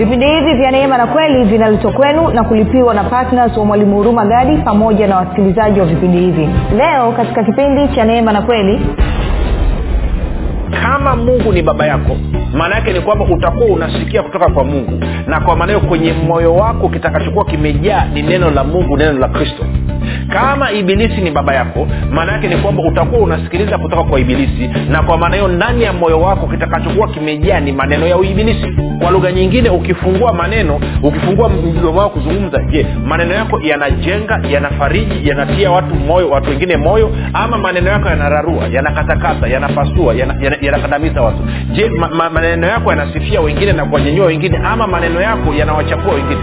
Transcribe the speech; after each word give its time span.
vipindi 0.00 0.26
hivi 0.26 0.54
vya 0.54 0.70
neema 0.70 0.98
na 0.98 1.06
kweli 1.06 1.44
vinaletwa 1.44 1.92
kwenu 1.92 2.28
na 2.30 2.44
kulipiwa 2.44 2.94
na 2.94 3.04
ptns 3.04 3.56
wa 3.56 3.64
mwalimu 3.64 3.96
huruma 3.96 4.24
gadi 4.26 4.56
pamoja 4.56 5.06
na 5.06 5.16
wasikilizaji 5.16 5.80
wa 5.80 5.86
vipindi 5.86 6.18
hivi. 6.18 6.48
Leo 6.76 7.12
katika 7.12 7.44
kipindi 7.44 7.88
cha 7.94 8.04
neema 8.04 8.32
na 8.32 8.42
kweli 8.42 8.80
kama 10.82 11.16
mungu 11.16 11.52
ni 11.52 11.62
baba 11.62 11.86
yako 11.86 12.16
maana 12.54 12.74
yake 12.74 12.92
ni 12.92 13.00
kwamba 13.00 13.24
utakuwa 13.24 13.66
unasikia 13.66 14.22
kutoka 14.22 14.48
kwa 14.50 14.64
mungu. 14.64 15.04
Na 15.26 15.40
kwa 15.40 15.56
maana 15.56 15.72
hiyo 15.72 15.88
kwenye 15.88 16.12
moyo 16.12 16.54
wako 16.54 16.88
kitakachokuwa 16.88 17.44
kimejaa 17.44 18.04
ni 18.14 18.22
neno 18.22 18.50
la 18.50 18.64
mungu 18.64 18.96
neno 18.96 19.18
la 19.18 19.28
kristo 19.28 19.64
kama 20.32 20.72
ibilisi 20.72 21.20
ni 21.20 21.30
baba 21.30 21.54
yako 21.54 21.88
maana 22.10 22.32
yake 22.32 22.48
ni 22.48 22.56
kwamba 22.56 22.82
utakuwa 22.82 23.20
unasikiliza 23.20 23.78
kutoka 23.78 24.02
kwa 24.04 24.20
ibilisi. 24.20 24.70
Na 24.90 25.02
kwa 25.02 25.18
maana 25.18 25.34
hiyo 25.36 25.48
ndani 25.48 25.82
ya 25.84 25.92
moyo 25.92 26.20
wako 26.20 26.46
kitakachokuwa 26.46 27.08
kimejaa 27.08 27.60
ni 27.60 27.72
maneno 27.72 28.06
ya 28.06 28.16
uibilisi. 28.16 28.66
Kwa 29.02 29.10
lugha 29.10 29.32
nyingine 29.32 29.70
ukifungua 29.70 30.32
maneno 30.32 30.80
ukifungua 31.02 31.48
mdomo 31.48 31.98
wao 32.00 32.10
kuzungumza 32.10 32.62
je 32.62 32.86
maneno 33.06 33.34
yako 33.34 33.60
yanajenga 33.62 34.40
yanafariji 34.50 35.28
yanatia 35.28 35.70
watu 35.70 35.94
moyo 35.94 36.30
watu 36.30 36.50
wengine 36.50 36.76
moyo? 36.76 37.10
Ama 37.32 37.58
maneno 37.58 37.90
yako 37.90 38.08
yanararua 38.08 38.68
yanakatakata 38.68 39.46
yanapasua 39.46 40.14
yanakandamiza 40.14 40.66
yana, 40.66 41.06
yana 41.06 41.22
watu? 41.22 41.38
Je 41.72 41.88
ma, 41.88 42.08
ma, 42.08 42.30
maneno 42.30 42.66
yako 42.66 42.90
yanasifia 42.90 43.40
wengine 43.40 43.72
na 43.72 43.84
kuwanyenyua 43.84 44.26
wengine? 44.26 44.58
Ama 44.64 44.86
maneno 44.86 45.20
yako 45.20 45.54
yanawachapua 45.54 46.14
wengine 46.14 46.40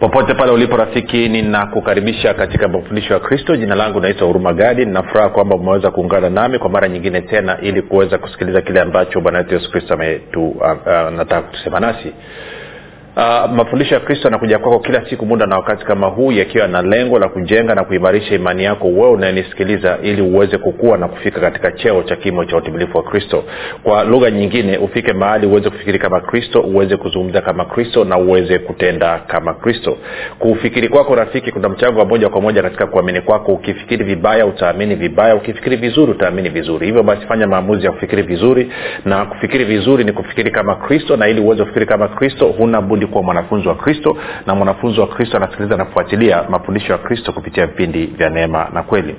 popote 0.00 0.34
pale 0.34 0.52
ulipo 0.52 0.76
rafiki 0.76 1.28
ninakukaribisha 1.28 2.34
katika 2.34 2.68
mafundisho 2.68 3.14
ya 3.14 3.20
kristo. 3.20 3.56
Jina 3.56 3.74
langu 3.74 4.00
naitwa 4.00 4.26
huruma 4.26 4.52
gadi. 4.52 4.84
Ninafuraha 4.84 5.28
kwamba 5.28 5.56
umeweza 5.56 5.90
kuungana 5.90 6.30
nami 6.30 6.58
kwa 6.58 6.70
mara 6.70 6.88
nyingine 6.88 7.20
tena 7.20 7.60
ili 7.60 7.82
kuweza 7.82 8.18
kusikiliza 8.18 8.60
kile 8.62 8.80
ambacho 8.80 9.20
bwana 9.20 9.38
wetu 9.38 9.54
yesu 9.54 9.70
kristo 9.70 9.94
anataka 9.94 11.38
uh, 11.38 11.44
uh, 11.44 11.50
kutusema 11.50 11.80
nasi 11.80 12.12
Uh, 13.16 13.50
mafundisho 13.52 13.94
ya 13.94 14.00
kristo 14.00 14.28
yanakuja 14.28 14.58
kwako 14.58 14.78
kila 14.78 15.08
siku 15.10 15.26
muda 15.26 15.46
na 15.46 15.56
wakati 15.56 15.84
kama 15.84 16.06
huu 16.06 16.32
yakiwa 16.32 16.68
na 16.68 16.82
lengo 16.82 17.18
la 17.18 17.28
kujenga 17.28 17.74
na 17.74 17.84
kuimarisha 17.84 18.34
imani 18.34 18.64
yako 18.64 18.88
wewe 18.88 19.10
unayenisikiliza 19.10 19.98
ili 20.02 20.22
uweze 20.22 20.58
kukua 20.58 20.98
na 20.98 21.08
kufika 21.08 21.40
katika 21.40 21.72
cheo 21.72 22.02
cha 22.02 22.16
kimo 22.16 22.44
cha 22.44 22.56
utimilifu 22.56 22.96
wa 22.96 23.02
kristo. 23.02 23.44
Kwa 23.82 24.04
lugha 24.04 24.30
nyingine 24.30 24.78
ufike 24.78 25.12
mahali 25.12 25.46
uweze 25.46 25.70
kufikiri 25.70 25.98
kama 25.98 26.20
kristo 26.20 26.60
uweze 26.60 26.96
kuzungumza 26.96 27.40
kama 27.40 27.64
kristo 27.64 28.04
na 28.04 28.18
uweze 28.18 28.58
kutenda 28.58 29.18
kama 29.18 29.54
kristo. 29.54 29.98
Kufikiri 30.38 30.88
kwako 30.88 31.14
rafiki 31.14 31.52
kuna 31.52 31.68
mchango 31.68 31.98
wa 31.98 32.04
moja 32.06 32.28
kwa 32.28 32.40
moja 32.40 32.62
katika 32.62 32.86
kuamini 32.86 33.20
kwako. 33.20 33.52
Ukifikiri 33.52 34.04
vibaya 34.04 34.46
utaamini 34.46 34.94
vibaya. 34.94 35.34
Ukifikiri 35.36 35.76
vizuri 35.76 36.12
utaamini 36.12 36.48
vizuri. 36.48 36.86
Hivyo 36.86 37.02
basi 37.02 37.26
fanya 37.26 37.46
maamuzi 37.46 37.86
ya 37.86 37.92
kufikiri 37.92 38.22
vizuri 38.22 38.72
na 39.04 39.24
kufikiri 39.24 39.64
vizuri 39.64 40.04
ni 40.04 40.12
kufikiri 40.12 40.50
kama 40.50 40.76
kristo 40.76 41.16
na 41.16 41.28
ili 41.28 41.40
uweze 41.40 41.62
kufikiri 41.62 41.86
kama 41.86 42.08
kristo 42.08 42.46
huna 42.46 42.80
budi 42.80 43.05
kuwa 43.06 43.22
mwanafunzi 43.22 43.68
wa 43.68 43.74
kristo 43.74 44.16
na 44.46 44.54
mwanafunzi 44.54 45.00
wa 45.00 45.06
kristo 45.06 45.36
anasikiliza 45.36 45.76
na 45.76 45.86
mafundisho 46.48 46.92
ya 46.92 46.98
kristo 46.98 47.32
kupitia 47.32 47.66
vipindi 47.66 48.06
vya 48.06 48.30
neema 48.30 48.68
na 48.72 48.82
kweli. 48.82 49.14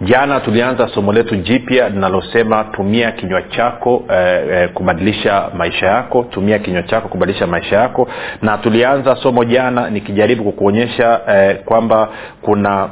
Jana 0.00 0.40
tulianza 0.40 0.88
somo 0.88 1.12
letu 1.12 1.36
jipya 1.36 1.88
linalosema 1.88 2.64
tumia 2.64 3.12
kinywa 3.12 3.42
chako 3.42 4.04
eh, 4.10 4.42
eh, 4.50 4.68
kubadilisha 4.72 5.50
maisha 5.56 5.86
yako. 5.86 6.26
Tumia 6.30 6.58
kinywa 6.58 6.82
chako 6.82 7.08
kubadilisha 7.08 7.46
maisha 7.46 7.76
yako. 7.76 8.08
Na 8.42 8.58
tulianza 8.58 9.16
somo 9.16 9.44
jana 9.44 9.90
nikijaribu 9.90 10.44
kukuonyesha 10.44 11.20
eh, 11.28 11.58
kwamba 11.64 12.08
kuna 12.42 12.88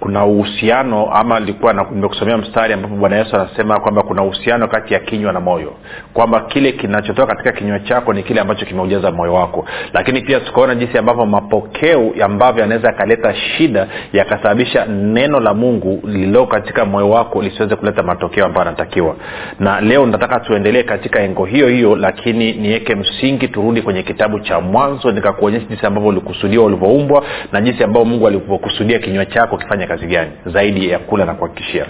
kuna 0.00 0.24
uhusiano 0.24 1.10
ama 1.12 1.40
likuwa 1.40 1.72
nimekusomea 1.72 2.38
mstari 2.38 2.72
ambapo 2.74 2.94
bwana 2.96 3.16
yesu 3.16 3.36
anasema 3.36 3.80
kwamba 3.80 4.02
kuna 4.02 4.22
uhusiano 4.22 4.68
kati 4.68 4.94
ya 4.94 5.00
kinywa 5.00 5.32
na 5.32 5.40
moyo. 5.40 5.72
Kwamba 6.14 6.40
kile 6.40 6.72
kinachotoka 6.72 7.34
katika 7.34 7.52
kinywa 7.52 7.80
chako 7.80 8.12
ni 8.12 8.22
kile 8.22 8.40
ambacho 8.40 8.66
kimeujaza 8.66 9.12
moyo 9.12 9.34
wako. 9.34 9.66
Lakini 9.92 10.20
pia 10.20 10.40
tukaona 10.40 10.74
jinsi 10.74 10.98
ambavyo 10.98 11.26
mapokeo 11.26 12.12
ambavyo 12.24 12.62
yanaweza 12.62 12.88
yakaleta 12.88 13.34
shida 13.34 13.86
yakasababisha 14.12 14.84
neno 14.86 15.40
la 15.40 15.54
mungu 15.54 16.00
lililo 16.04 16.46
katika 16.46 16.84
moyo 16.84 17.10
wako 17.10 17.42
lisiweze 17.42 17.76
kuleta 17.76 18.02
matokeo 18.02 18.44
ambayo 18.46 18.68
anatakiwa 18.68 19.16
na 19.60 19.80
leo 19.80 20.06
nataka 20.06 20.40
tuendelee 20.40 20.82
katika 20.82 21.20
engo 21.22 21.44
hiyo 21.44 21.68
hiyo 21.68 21.96
lakini 21.96 22.52
niweke 22.52 22.94
msingi 22.94 23.48
turudi 23.48 23.82
kwenye 23.82 24.02
kitabu 24.02 24.40
cha 24.40 24.60
mwanzo 24.60 25.12
nikakuonyesha 25.12 25.66
jinsi 25.66 25.86
ambavyo 25.86 26.08
ulikusudiwa 26.08 26.64
ulivyoumbwa 26.64 27.24
na 27.52 27.60
jinsi 27.60 27.84
ambavyo 27.84 28.04
mungu 28.04 28.26
alivyokusudia 28.26 28.98
kinywa 28.98 29.26
chako 29.26 29.56
kifanya 29.58 29.85
kazi 29.86 30.06
gani 30.06 30.30
zaidi 30.46 30.90
ya 30.90 30.98
kula 30.98 31.24
na 31.24 31.34
kuhakikishia. 31.34 31.86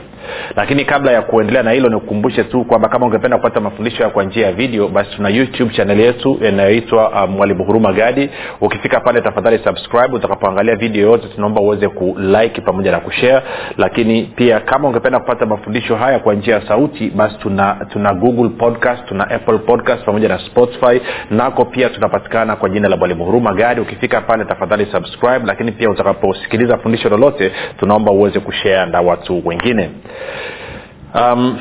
Lakini 0.57 0.85
kabla 0.85 1.13
ya 1.13 1.23
kuendelea 1.23 1.63
na 1.63 1.71
hilo 1.71 1.89
nikukumbushe 1.89 2.45
tu 2.45 2.65
kwamba 2.65 2.89
kama 2.89 3.07
ungependa 3.07 3.37
kupata 3.37 3.61
mafundisho 3.61 4.11
kwa 4.11 4.25
njia 4.25 4.47
ya 4.47 4.53
video 4.53 4.89
basi 4.89 5.11
tuna 5.17 5.29
youtube 5.29 5.75
chaneli 5.75 6.03
yetu 6.03 6.39
inayoitwa 6.49 7.27
mwalimu 7.27 7.61
um, 7.61 7.67
huruma 7.67 7.93
gadi. 7.93 8.31
Ukifika 8.61 9.01
pale 9.01 9.21
tafadhali 9.21 9.59
subscribe 9.65 10.17
utakapoangalia 10.17 10.77
video 10.77 11.11
yote 11.11 11.29
tunaomba 11.35 11.61
uweze 11.61 11.89
kulike 11.89 12.61
pamoja 12.61 12.91
na 12.93 13.01
kushare. 13.01 13.43
Lakini 13.79 14.23
pia 14.37 14.61
kama 14.61 14.89
ungependa 14.89 15.19
kupata 15.19 15.47
mafundisho 15.47 15.97
haya 15.97 16.19
kwa 16.19 16.35
njia 16.35 16.55
ya 16.55 16.69
sauti 16.69 17.11
basi 17.11 17.39
tuna 17.39 17.87
tuna 17.93 18.15
google 18.15 18.49
podcast 18.49 19.09
tuna 19.09 19.31
apple 19.31 19.59
podcast 19.59 20.05
pamoja 20.05 20.29
na 20.29 20.39
spotify. 20.39 21.01
Nako 21.31 21.65
pia 21.65 21.89
tunapatikana 21.89 22.57
kwa 22.57 22.69
jina 22.69 22.89
la 22.89 22.97
mwalimu 22.97 23.25
huruma 23.25 23.55
gadi. 23.55 23.81
Ukifika 23.81 24.21
pale 24.21 24.45
tafadhali 24.45 24.87
subscribe. 24.93 25.41
Lakini 25.47 25.73
pia 25.73 25.91
utakaposikiliza 25.91 26.79
fundisho 26.79 27.09
lolote 27.09 27.53
tunaomba 27.87 28.13
uweze 28.13 28.41
kushea 28.41 28.87
na 28.87 29.01
watu 29.01 29.43
wengine. 29.49 29.91
Um, 31.15 31.59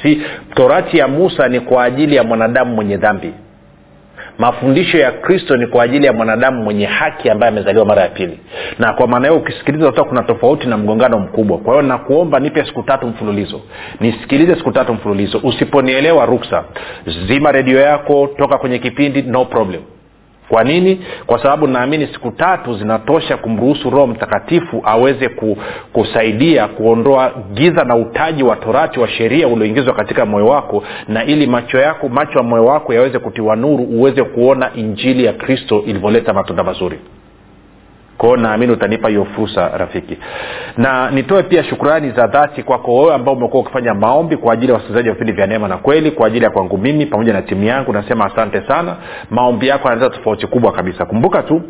si 0.02 0.22
torati 0.54 0.98
ya 0.98 1.08
musa 1.08 1.48
ni 1.48 1.60
kwa 1.60 1.84
ajili 1.84 2.16
ya 2.16 2.24
mwanadamu 2.24 2.74
mwenye 2.74 2.96
dhambi. 2.96 3.32
Mafundisho 4.38 4.98
ya 4.98 5.12
kristo 5.12 5.56
ni 5.56 5.66
kwa 5.66 5.84
ajili 5.84 6.06
ya 6.06 6.12
mwanadamu 6.12 6.62
mwenye 6.62 6.86
haki 6.86 7.30
ambaye 7.30 7.52
amezaliwa 7.52 7.84
mara 7.84 8.02
ya 8.02 8.08
pili. 8.08 8.38
Na 8.78 8.92
kwa 8.92 9.06
maana 9.06 9.28
hiyo 9.28 9.40
ukisikiliza 9.40 9.88
uta 9.88 10.04
kuna 10.04 10.22
tofauti 10.22 10.66
na 10.68 10.76
mgongano 10.76 11.18
mkubwa. 11.18 11.58
Kwa 11.58 11.72
hiyo 11.74 11.82
nakuomba 11.88 12.40
nipe 12.40 12.64
siku 12.64 12.82
tatu 12.82 13.06
mfululizo. 13.06 13.60
Nisikilize 14.00 14.54
siku 14.56 14.72
tatu 14.72 14.94
mfululizo. 14.94 15.40
Usiponielewa 15.42 16.26
ruksa 16.26 16.64
zima 17.28 17.52
redio 17.52 17.80
yako 17.80 18.28
toka 18.38 18.58
kwenye 18.58 18.78
kipindi 18.78 19.22
no 19.22 19.44
problem 19.44 19.80
kwa 20.52 20.64
nini? 20.64 21.00
Kwa 21.26 21.42
sababu 21.42 21.66
naamini 21.66 22.06
siku 22.06 22.30
tatu 22.30 22.74
zinatosha 22.78 23.36
kumruhusu 23.36 23.90
roho 23.90 24.06
mtakatifu 24.06 24.82
aweze 24.84 25.28
ku, 25.28 25.56
kusaidia 25.92 26.68
kuondoa 26.68 27.32
giza 27.54 27.84
na 27.84 27.96
utaji 27.96 28.42
wa 28.42 28.56
torati 28.56 29.00
wa 29.00 29.08
sheria 29.08 29.48
ulioingizwa 29.48 29.94
katika 29.94 30.26
moyo 30.26 30.46
wako 30.46 30.84
na 31.08 31.24
ili 31.24 31.46
macho 31.46 31.78
yako 31.78 32.08
macho 32.08 32.38
ya 32.38 32.42
moyo 32.44 32.64
wako 32.64 32.94
yaweze 32.94 33.18
kutiwa 33.18 33.56
nuru 33.56 33.84
uweze 33.84 34.22
kuona 34.24 34.70
injili 34.74 35.24
ya 35.24 35.32
kristo 35.32 35.82
ilivyoleta 35.86 36.32
matunda 36.32 36.64
mazuri 36.64 36.98
kwao 38.22 38.36
naamini 38.36 38.72
utanipa 38.72 39.08
hiyo 39.08 39.24
fursa 39.24 39.68
rafiki. 39.68 40.18
Na 40.76 41.10
nitoe 41.10 41.42
pia 41.42 41.64
shukrani 41.64 42.10
za 42.10 42.26
dhati 42.26 42.62
kwako 42.62 42.94
wewe 42.94 43.14
ambao 43.14 43.34
umekuwa 43.34 43.62
ukifanya 43.62 43.94
maombi 43.94 44.36
kwa 44.36 44.52
ajili 44.52 44.68
ya 44.68 44.74
wasikilizaji 44.74 45.08
wa 45.08 45.14
vipindi 45.14 45.32
vya 45.32 45.46
neema 45.46 45.68
na 45.68 45.76
kweli 45.76 46.10
kwa 46.10 46.26
ajili 46.26 46.44
ya 46.44 46.50
kwangu 46.50 46.78
mimi 46.78 47.06
pamoja 47.06 47.32
na 47.32 47.42
timu 47.42 47.64
yangu. 47.64 47.92
Nasema 47.92 48.24
asante 48.26 48.62
sana. 48.68 48.96
Maombi 49.30 49.68
yako 49.68 49.88
yanaleta 49.88 50.16
tofauti 50.16 50.46
kubwa 50.46 50.72
kabisa. 50.72 51.04
Kumbuka 51.04 51.42
tu 51.42 51.62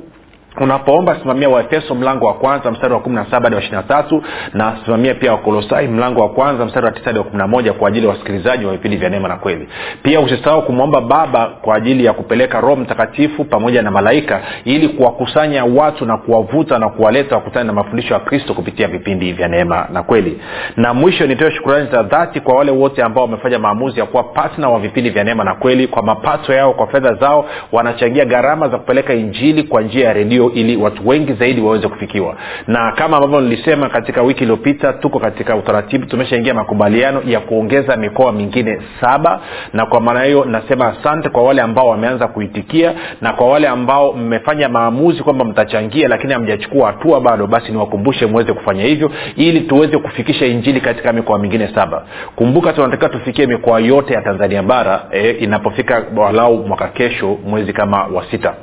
unapoomba 0.60 1.16
simamia 1.20 1.48
waefeso 1.48 1.94
mlango 1.94 2.26
wa 2.26 2.34
kwanza 2.34 2.70
mstari 2.70 2.94
wa 2.94 3.00
kumi 3.00 3.16
na 3.16 3.24
saba 3.24 3.42
hadi 3.44 3.54
wa 3.54 3.60
ishiri 3.62 3.76
na 3.76 3.82
tatu 3.82 4.22
na 4.52 4.78
simamia 4.84 5.14
pia 5.14 5.32
wakolosai 5.32 5.88
mlango 5.88 6.20
wa 6.20 6.28
kwanza 6.28 6.64
mstari 6.64 6.86
wa 6.86 6.92
tisa 6.92 7.04
hadi 7.04 7.18
wa 7.18 7.24
kumi 7.24 7.38
na 7.38 7.46
moja 7.46 7.72
kwa 7.72 7.88
ajili 7.88 8.06
ya 8.06 8.12
wasikilizaji 8.12 8.64
wa 8.66 8.72
vipindi 8.72 8.96
vya 8.96 9.08
neema 9.10 9.28
na 9.28 9.36
kweli. 9.36 9.68
Pia 10.02 10.20
usisahau 10.20 10.62
kumwomba 10.62 11.00
baba 11.00 11.46
kwa 11.46 11.76
ajili 11.76 12.04
ya 12.04 12.12
kupeleka 12.12 12.60
roho 12.60 12.76
mtakatifu 12.76 13.44
pamoja 13.44 13.82
na 13.82 13.90
malaika 13.90 14.40
ili 14.64 14.88
kuwakusanya 14.88 15.64
watu 15.64 16.06
na 16.06 16.16
kuwavuta 16.16 16.78
na 16.78 16.88
kuwaleta 16.88 17.34
wakutane 17.36 17.66
na 17.66 17.72
mafundisho 17.72 18.14
ya 18.14 18.20
kristo 18.20 18.54
kupitia 18.54 18.88
vipindi 18.88 19.32
vya 19.32 19.48
neema 19.48 19.86
na 19.92 20.02
kweli. 20.02 20.40
Na 20.76 20.94
mwisho 20.94 21.26
nitoe 21.26 21.50
shukurani 21.50 21.88
za 21.92 22.02
dhati 22.02 22.40
kwa 22.40 22.54
wale 22.54 22.70
wote 22.70 23.02
ambao 23.02 23.24
wamefanya 23.24 23.58
maamuzi 23.58 24.00
ya 24.00 24.06
kuwa 24.06 24.22
patna 24.22 24.68
wa 24.68 24.78
vipindi 24.80 25.10
vya 25.10 25.24
neema 25.24 25.44
na 25.44 25.54
kweli 25.54 25.86
kwa 25.86 26.02
mapato 26.02 26.52
yao 26.52 26.72
kwa 26.72 26.86
fedha 26.86 27.14
zao 27.14 27.44
wanachangia 27.72 28.24
gharama 28.24 28.68
za 28.68 28.78
kupeleka 28.78 29.14
injili 29.14 29.62
kwa 29.62 29.82
njia 29.82 30.06
ya 30.06 30.12
redio 30.12 30.41
ili 30.50 30.76
watu 30.76 31.08
wengi 31.08 31.32
zaidi 31.32 31.60
waweze 31.60 31.88
kufikiwa. 31.88 32.36
Na 32.66 32.92
kama 32.92 33.16
ambavyo 33.16 33.40
nilisema 33.40 33.88
katika 33.88 34.22
wiki 34.22 34.40
iliyopita 34.42 34.92
tuko 34.92 35.18
katika 35.18 35.56
utaratibu 35.56 36.06
tumeshaingia 36.06 36.54
makubaliano 36.54 37.22
ya 37.26 37.40
kuongeza 37.40 37.96
mikoa 37.96 38.32
mingine 38.32 38.78
saba. 39.00 39.40
Na 39.72 39.86
kwa 39.86 40.00
maana 40.00 40.22
hiyo 40.24 40.44
nasema 40.44 40.86
asante 40.86 41.28
kwa 41.28 41.42
wale 41.42 41.62
ambao 41.62 41.88
wameanza 41.88 42.28
kuitikia 42.28 42.92
na 43.20 43.32
kwa 43.32 43.48
wale 43.48 43.68
ambao 43.68 44.12
mmefanya 44.12 44.68
maamuzi 44.68 45.22
kwamba 45.22 45.44
mtachangia 45.44 46.08
lakini 46.08 46.32
hamjachukua 46.32 46.86
hatua 46.86 47.20
bado 47.20 47.46
basi 47.46 47.72
niwakumbushe 47.72 48.26
mweze 48.26 48.52
kufanya 48.52 48.84
hivyo 48.84 49.10
ili 49.36 49.60
tuweze 49.60 49.98
kufikisha 49.98 50.46
injili 50.46 50.80
katika 50.80 51.12
mikoa 51.12 51.38
mingine 51.38 51.68
saba. 51.74 52.04
Kumbuka 52.36 52.72
tunatakiwa 52.72 53.10
tufikie 53.10 53.46
mikoa 53.46 53.80
yote 53.80 54.14
ya 54.14 54.22
tanzania 54.22 54.62
bara 54.62 55.02
e, 55.12 55.30
inapofika 55.30 56.04
walau 56.16 56.66
mwaka 56.66 56.88
kesho 56.88 57.38
mwezi 57.46 57.72
kama 57.72 58.04
wa 58.04 58.24
sita 58.30 58.54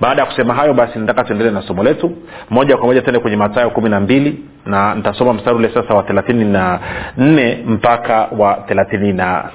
baada 0.00 0.22
ya 0.22 0.26
kusema 0.26 0.54
hayo 0.54 0.74
basi 0.74 0.98
nataka 0.98 1.24
tuendelee 1.24 1.50
na 1.50 1.62
somo 1.62 1.82
letu. 1.84 2.12
Moja 2.50 2.76
kwa 2.76 2.86
moja 2.86 3.02
tuende 3.02 3.18
kwenye 3.20 3.36
matayo 3.36 3.70
kumi 3.70 3.88
na 3.88 4.00
mbili 4.00 4.44
na 4.66 4.94
nitasoma 4.94 5.32
mstari 5.32 5.56
ule 5.56 5.70
sasa 5.74 5.94
wa 5.94 6.02
thelathini 6.02 6.44
na 6.44 6.80
nne 7.16 7.64
mpaka 7.66 8.28
wa 8.38 8.54
thelathini 8.54 9.12
na 9.12 9.50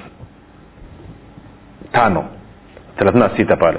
tano. 1.92 2.24
Thelathini 2.98 3.24
na 3.24 3.36
sita 3.36 3.56
pale. 3.56 3.78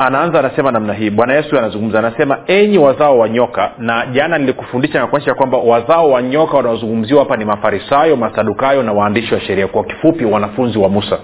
Anaanza 0.00 0.38
anasema 0.38 0.72
namna 0.72 0.92
hii. 0.94 1.10
Bwana 1.10 1.34
yesu 1.34 1.58
anazungumza 1.58 1.98
anasema 1.98 2.38
enyi 2.46 2.78
wazao 2.78 3.18
wa 3.18 3.28
nyoka 3.28 3.70
na 3.78 4.06
jana 4.06 4.38
nilikufundisha 4.38 5.00
na 5.00 5.06
kuonyesha 5.06 5.34
kwamba 5.34 5.58
wazao 5.58 6.10
wa 6.10 6.22
nyoka 6.22 6.56
wanaozungumziwa 6.56 7.20
hapa 7.20 7.36
ni 7.36 7.44
mafarisayo 7.44 8.16
masadukayo 8.16 8.82
na 8.82 8.92
waandishi 8.92 9.34
wa 9.34 9.40
sheria 9.40 9.66
kwa 9.66 9.84
kifupi 9.84 10.24
wanafunzi 10.24 10.78
wa 10.78 10.88
musa 10.88 11.18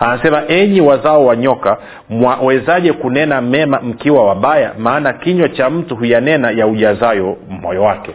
anasema 0.00 0.42
enyi 0.48 0.80
wazao 0.80 1.24
wa 1.26 1.36
nyoka 1.36 1.76
mwawezaje 2.08 2.92
kunena 2.92 3.40
mema 3.40 3.80
mkiwa 3.80 4.26
wabaya? 4.26 4.72
Maana 4.78 5.12
kinywa 5.12 5.48
cha 5.48 5.70
mtu 5.70 5.96
huyanena 5.96 6.50
ya 6.50 6.66
ujazayo 6.66 7.36
moyo 7.62 7.82
wake. 7.82 8.10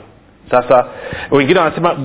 Sasa 0.51 0.85
wengine 1.31 1.59
wanasema 1.59 1.95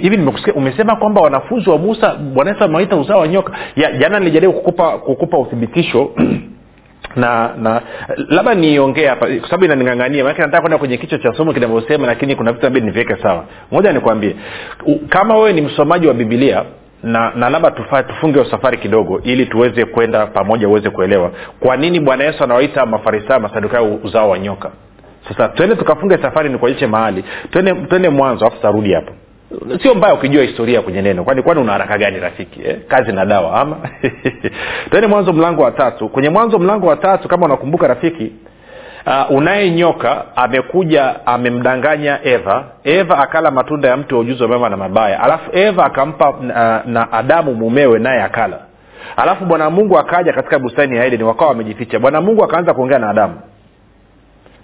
hivi 0.00 0.16
nimekusikia 0.16 0.54
umesema 0.54 0.96
kwamba 0.96 1.20
wanafunzi 1.20 1.70
wa 1.70 1.78
musa 1.78 2.14
bwana 2.14 2.50
yesu 2.50 3.00
uzao 3.00 3.20
wa 3.20 3.28
nyoka? 3.28 3.52
Jana 3.76 4.18
nilijaribu 4.18 4.52
kukupa 4.52 4.98
kukupa 4.98 5.38
uthibitisho 5.38 6.10
na 7.16 7.50
na 7.62 7.82
labda 8.28 8.54
niongee 8.54 9.06
hapa 9.06 9.26
kwa 9.26 9.44
sababu 9.48 9.64
inaningangania 9.64 10.22
manake 10.24 10.42
nataka 10.42 10.60
kwenda 10.60 10.78
kwenye 10.78 10.96
kichwa 10.96 11.18
cha 11.18 11.32
somo 11.32 11.52
kinavyosema 11.52 12.06
lakini 12.06 12.36
kuna 12.36 12.52
vitu 12.52 12.64
nabidi 12.64 12.86
niviweke 12.86 13.22
sawa. 13.22 13.44
Moja 13.70 13.92
nikwambie 13.92 14.36
kama 15.08 15.34
wewe 15.36 15.52
ni 15.52 15.60
msomaji 15.60 16.06
wa 16.06 16.14
bibilia 16.14 16.64
na 17.02 17.32
na 17.34 17.50
labda 17.50 17.70
tufunge 18.02 18.44
safari 18.50 18.78
kidogo 18.78 19.20
ili 19.24 19.46
tuweze 19.46 19.84
kwenda 19.84 20.26
pamoja 20.26 20.68
uweze 20.68 20.90
kuelewa. 20.90 21.30
Kwa 21.60 21.76
nini 21.76 22.00
bwana 22.00 22.24
yesu 22.24 22.44
anawaita 22.44 22.86
mafarisayo 22.86 23.40
masadukayo 23.40 23.94
uzao 24.04 24.30
wa 24.30 24.38
nyoka? 24.38 24.70
Sasa 25.28 25.48
twende 25.48 25.76
tukafunge 25.76 26.18
safari 26.18 26.48
nikuonyeshe 26.48 26.86
mahali. 26.86 27.24
Twende 27.88 28.08
mwanzo 28.08 28.46
afu 28.46 28.60
tarudi 28.62 28.92
hapo. 28.92 29.12
Sio 29.82 29.94
mbaya 29.94 30.14
ukijua 30.14 30.42
historia 30.42 30.82
kwenye 30.82 31.02
neno. 31.02 31.24
Kwani 31.24 31.42
kwani 31.42 31.60
una 31.60 31.72
haraka 31.72 31.98
gani 31.98 32.20
rafiki 32.20 32.60
eh? 32.64 32.76
kazi 32.88 33.12
na 33.12 33.24
dawa 33.26 33.60
ama? 33.60 33.76
Twende 34.90 35.08
mwanzo 35.08 35.32
mlango 35.32 35.62
wa 35.62 35.70
tatu. 35.70 36.08
Kwenye 36.08 36.28
mwanzo 36.28 36.58
mlango 36.58 36.86
wa 36.86 36.96
tatu 36.96 37.28
kama 37.28 37.46
unakumbuka 37.46 37.86
rafiki 37.88 38.32
uh, 39.06 39.36
unaye 39.36 39.70
nyoka 39.70 40.24
amekuja 40.36 41.26
amemdanganya 41.26 42.18
eva. 42.24 42.64
Eva 42.84 43.18
akala 43.18 43.50
matunda 43.50 43.88
ya 43.88 43.96
mti 43.96 44.14
wa 44.14 44.20
ujuzi 44.20 44.42
wa 44.42 44.48
mema 44.48 44.68
na 44.68 44.76
mabaya. 44.76 45.22
Alafu 45.22 45.50
eva 45.56 45.84
akampa 45.84 46.34
na, 46.40 46.82
na 46.86 47.12
adamu 47.12 47.54
mumewe 47.54 47.98
naye 47.98 48.22
akala. 48.22 48.58
Alafu 49.16 49.44
bwana 49.44 49.70
mungu 49.70 49.98
akaja 49.98 50.32
katika 50.32 50.58
bustani 50.58 50.96
ya 50.96 51.04
edeni 51.04 51.22
wakawa 51.24 51.48
wamejificha. 51.48 51.98
Bwana 51.98 52.20
mungu 52.20 52.44
akaanza 52.44 52.74
kuongea 52.74 52.98
na 52.98 53.10
adamu. 53.10 53.34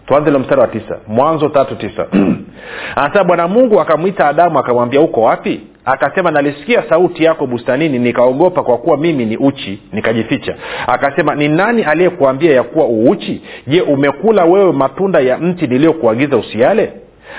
Tuanze 0.06 0.31
lo 0.31 0.38
mstari 0.38 0.61
wa 0.61 0.67
tisa. 0.69 0.96
Mwanzo 1.06 1.49
tatu 1.49 1.76
tisa. 1.76 2.06
Anasema 2.96 3.25
bwana 3.25 3.49
mungu 3.49 3.81
akamwita 3.81 4.29
adamu 4.29 4.58
akamwambia 4.58 5.00
uko 5.00 5.23
wapi 5.23 5.61
akasema 5.93 6.31
nalisikia 6.31 6.82
sauti 6.88 7.25
yako 7.25 7.46
bustanini 7.46 7.99
nikaogopa 7.99 8.62
kwa 8.62 8.79
kuwa 8.79 8.96
mimi 8.96 9.25
ni 9.26 9.37
uchi. 9.37 9.82
Nikajificha. 9.93 10.55
Akasema 10.87 11.35
ni 11.35 11.49
nani 11.49 11.82
aliyekuambia 11.82 12.55
ya 12.55 12.62
kuwa 12.62 12.87
uuchi? 12.87 13.43
Je 13.67 13.81
umekula 13.81 14.44
wewe 14.44 14.73
matunda 14.73 15.20
ya 15.20 15.38
mti 15.38 15.67
niliyokuagiza 15.67 16.37
usiale? 16.37 16.93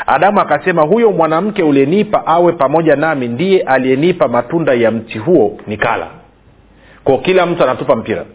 Adamu 0.07 0.39
akasema 0.39 0.81
huyo 0.81 1.11
mwanamke 1.11 1.63
uliyenipa 1.63 2.27
awe 2.27 2.51
pamoja 2.51 2.95
nami 2.95 3.27
ndiye 3.27 3.61
aliyenipa 3.61 4.27
matunda 4.27 4.73
ya 4.73 4.91
mti 4.91 5.17
huo 5.17 5.57
nikala. 5.67 6.07
Kwa 7.03 7.17
kila 7.17 7.45
mtu 7.45 7.63
anatupa 7.63 7.95
mpira 7.95 8.25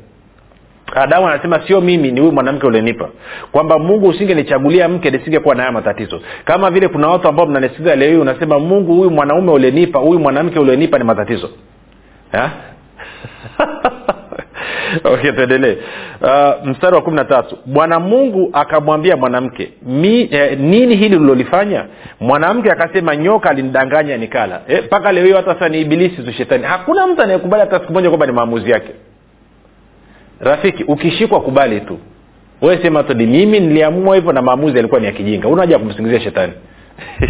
adamu 0.95 1.29
anasema 1.29 1.67
sio 1.67 1.81
mimi 1.81 2.13
ni 2.13 2.21
huyu 2.21 2.33
mwanamke 2.33 2.67
ulienipa 2.67 3.09
kwamba 3.53 3.79
mungu 3.79 4.09
usingenichagulia 4.09 4.89
mke 4.89 5.11
nisingekuwa 5.11 5.55
na 5.55 5.63
haya 5.63 5.73
matatizo. 5.73 6.21
Kama 6.45 6.71
vile 6.71 6.89
kuna 6.89 7.09
watu 7.09 7.29
ambao 7.29 7.47
mnanisikiza 7.47 7.97
leo 7.97 8.11
hii 8.11 8.17
unasema 8.17 8.59
mungu 8.59 8.95
huyu 8.95 9.11
mwanaume 9.11 9.53
ulienipa 9.53 9.99
huyu 9.99 10.21
mwanamke 10.21 10.59
ulienipa 10.59 10.99
ni 10.99 11.05
matatizo. 11.05 11.51
Okay 15.05 15.33
tuendelee. 15.33 15.77
Uh, 16.23 16.67
mstari 16.69 16.95
wa 16.97 17.03
kumi 17.03 17.17
na 17.17 17.25
tatu. 17.25 17.59
Bwana 17.67 18.01
mungu 18.01 18.51
akamwambia 18.53 19.17
mwanamke 19.17 19.73
Mi, 19.83 20.29
eh, 20.31 20.59
nini 20.59 20.97
hili 20.97 21.17
ulilolifanya? 21.17 21.85
Mwanamke 22.21 22.71
akasema 22.73 23.17
nyoka 23.17 23.51
alinidanganya 23.51 24.17
nikala. 24.17 24.61
Mpaka 24.85 25.09
eh, 25.09 25.15
leo 25.15 25.25
hiyo 25.25 25.37
hata 25.37 25.55
sasa 25.55 25.69
ni 25.69 25.81
ibilisi 25.81 26.23
tu 26.23 26.33
shetani. 26.33 26.65
Hakuna 26.65 27.07
mtu 27.07 27.23
anayekubali 27.23 27.61
hata 27.61 27.79
siku 27.81 27.93
moja 27.93 28.09
kwamba 28.09 28.27
ni 28.27 28.33
maamuzi 28.33 28.71
yake 28.71 28.93
rafiki 30.45 30.85
ukishikwa 30.85 31.41
kubali 31.41 31.81
tu. 31.81 31.99
We 32.63 32.79
sema 32.83 33.03
todi 33.03 33.27
mimi 33.27 33.61
niliamua 33.61 34.17
hivyo 34.17 34.33
na 34.33 34.43
maamuzi 34.43 34.77
yalikuwa 34.77 35.01
ni 35.01 35.07
ya 35.07 35.13
kijinga. 35.13 35.49
Unaja 35.49 35.79
kumsingizia 35.79 36.21
shetani? 36.21 36.53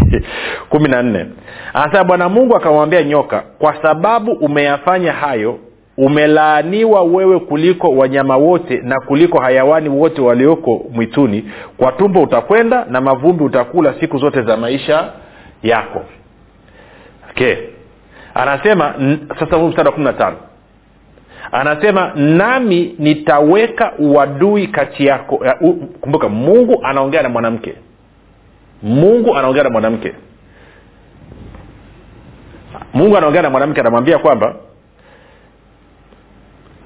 Kumi 0.70 0.88
na 0.88 1.02
nne. 1.02 1.26
Anasema 1.74 2.04
bwana 2.04 2.28
mungu 2.28 2.56
akamwambia 2.56 3.02
nyoka 3.02 3.42
kwa 3.58 3.82
sababu 3.82 4.32
umeyafanya 4.32 5.12
hayo 5.12 5.58
umelaaniwa 5.96 7.02
wewe 7.02 7.38
kuliko 7.40 7.88
wanyama 7.88 8.36
wote 8.36 8.80
na 8.84 9.00
kuliko 9.00 9.40
hayawani 9.40 9.88
wote 9.88 10.20
walioko 10.20 10.84
mwituni. 10.92 11.44
Kwa 11.76 11.92
tumbo 11.92 12.22
utakwenda 12.22 12.84
na 12.90 13.00
mavumbi 13.00 13.44
utakula 13.44 13.94
siku 14.00 14.18
zote 14.18 14.42
za 14.42 14.56
maisha 14.56 15.12
yako. 15.62 16.02
Okay. 17.30 17.54
Anasema 18.34 18.94
sasa 19.40 19.58
mstari 19.58 19.86
wa 19.88 19.92
kumi 19.94 20.04
na 20.04 20.12
tano 20.12 20.36
anasema 21.52 22.12
nami 22.14 22.94
nitaweka 22.98 23.92
uadui 23.98 24.66
kati 24.66 25.06
yako 25.06 25.34
uh, 25.60 25.74
kumbuka 26.00 26.28
mungu 26.28 26.80
anaongea 26.84 27.22
na 27.22 27.28
mwanamke. 27.28 27.74
Mungu 28.82 29.36
anaongea 29.36 29.62
na 29.62 29.70
mwanamke. 29.70 30.12
Mungu 32.94 33.16
anaongea 33.16 33.42
na 33.42 33.50
mwanamke 33.50 33.80
anamwambia 33.80 34.18
kwamba 34.18 34.54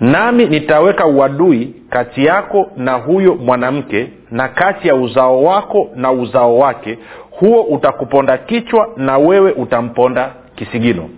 nami 0.01 0.47
nitaweka 0.47 1.07
uadui 1.07 1.75
kati 1.91 2.25
yako 2.25 2.71
na 2.77 2.93
huyo 2.93 3.35
mwanamke 3.35 4.11
na 4.31 4.49
kati 4.49 4.89
ya 4.89 4.95
uzao 4.95 5.45
wako 5.45 5.91
na 5.95 6.13
uzao 6.13 6.59
wake 6.59 6.99
huo 7.31 7.63
utakuponda 7.63 8.39
kichwa 8.39 8.89
na 8.97 9.19
wewe 9.19 9.53
utamponda 9.53 10.31
kisigino 10.57 11.09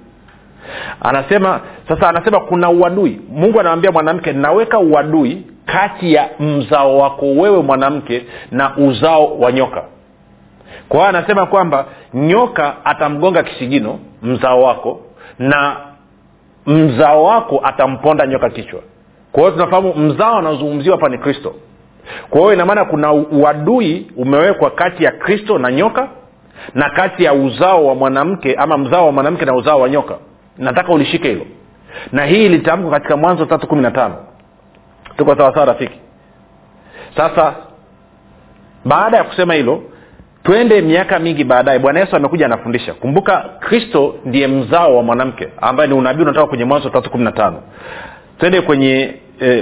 anasema 1.00 1.60
sasa 1.88 2.08
anasema 2.08 2.40
kuna 2.40 2.70
uadui. 2.70 3.20
Mungu 3.32 3.60
anamwambia 3.60 3.92
mwanamke 3.92 4.32
naweka 4.32 4.78
uadui 4.78 5.42
kati 5.66 6.12
ya 6.14 6.28
mzao 6.40 6.98
wako 6.98 7.26
wewe 7.26 7.62
mwanamke 7.62 8.26
na 8.50 8.76
uzao 8.76 9.38
wa 9.38 9.52
nyoka. 9.52 9.82
Kwa 10.88 10.98
hiyo 10.98 11.08
anasema 11.08 11.46
kwamba 11.46 11.84
nyoka 12.14 12.84
atamgonga 12.84 13.42
kisigino 13.42 13.98
mzao 14.22 14.62
wako 14.62 15.00
na 15.38 15.76
mzao 16.66 17.24
wako 17.24 17.60
atamponda 17.64 18.26
nyoka 18.26 18.50
kichwa. 18.50 18.80
Kwa 19.32 19.40
hiyo 19.42 19.52
tunafahamu 19.52 19.94
mzao 19.94 20.38
anaozungumziwa 20.38 20.96
hapa 20.96 21.08
ni 21.08 21.18
kristo. 21.18 21.54
Kwa 22.30 22.40
hiyo 22.40 22.52
inamaana 22.52 22.84
kuna 22.84 23.12
uadui 23.12 24.06
umewekwa 24.16 24.70
kati 24.70 25.04
ya 25.04 25.10
kristo 25.12 25.58
na 25.58 25.72
nyoka 25.72 26.08
na 26.74 26.90
kati 26.90 27.24
ya 27.24 27.32
uzao 27.34 27.86
wa 27.86 27.94
mwanamke 27.94 28.54
ama 28.54 28.78
mzao 28.78 29.06
wa 29.06 29.12
mwanamke 29.12 29.44
na 29.44 29.54
uzao 29.54 29.80
wa 29.80 29.88
nyoka 29.88 30.14
nataka 30.60 30.92
ulishike 30.92 31.28
hilo. 31.28 31.46
Na 32.12 32.24
hii 32.24 32.46
ilitamkwa 32.46 32.90
katika 32.90 33.16
mwanzo 33.16 33.44
tatu 33.44 33.66
kumi 33.66 33.82
na 33.82 33.90
tano. 33.90 34.14
Tuko 35.16 35.36
sawasawa 35.36 35.66
rafiki? 35.66 36.00
Sasa 37.16 37.54
baada 38.84 39.16
ya 39.16 39.24
kusema 39.24 39.54
hilo 39.54 39.82
twende 40.42 40.80
miaka 40.80 41.18
mingi 41.18 41.44
baadaye. 41.44 41.78
Bwana 41.78 42.00
yesu 42.00 42.16
amekuja 42.16 42.46
anafundisha. 42.46 42.94
Kumbuka 42.94 43.44
kristo 43.60 44.14
ndiye 44.24 44.46
mzao 44.46 44.96
wa 44.96 45.02
mwanamke 45.02 45.48
ambaye 45.60 45.88
ni 45.88 45.94
unabii 45.94 46.22
unatoka 46.22 46.46
kwenye 46.46 46.64
mwanzo 46.64 46.90
tatu 46.90 47.10
kumi 47.10 47.24
na 47.24 47.32
tano. 47.32 47.62
Twende 48.38 48.60
kwenye 48.60 49.14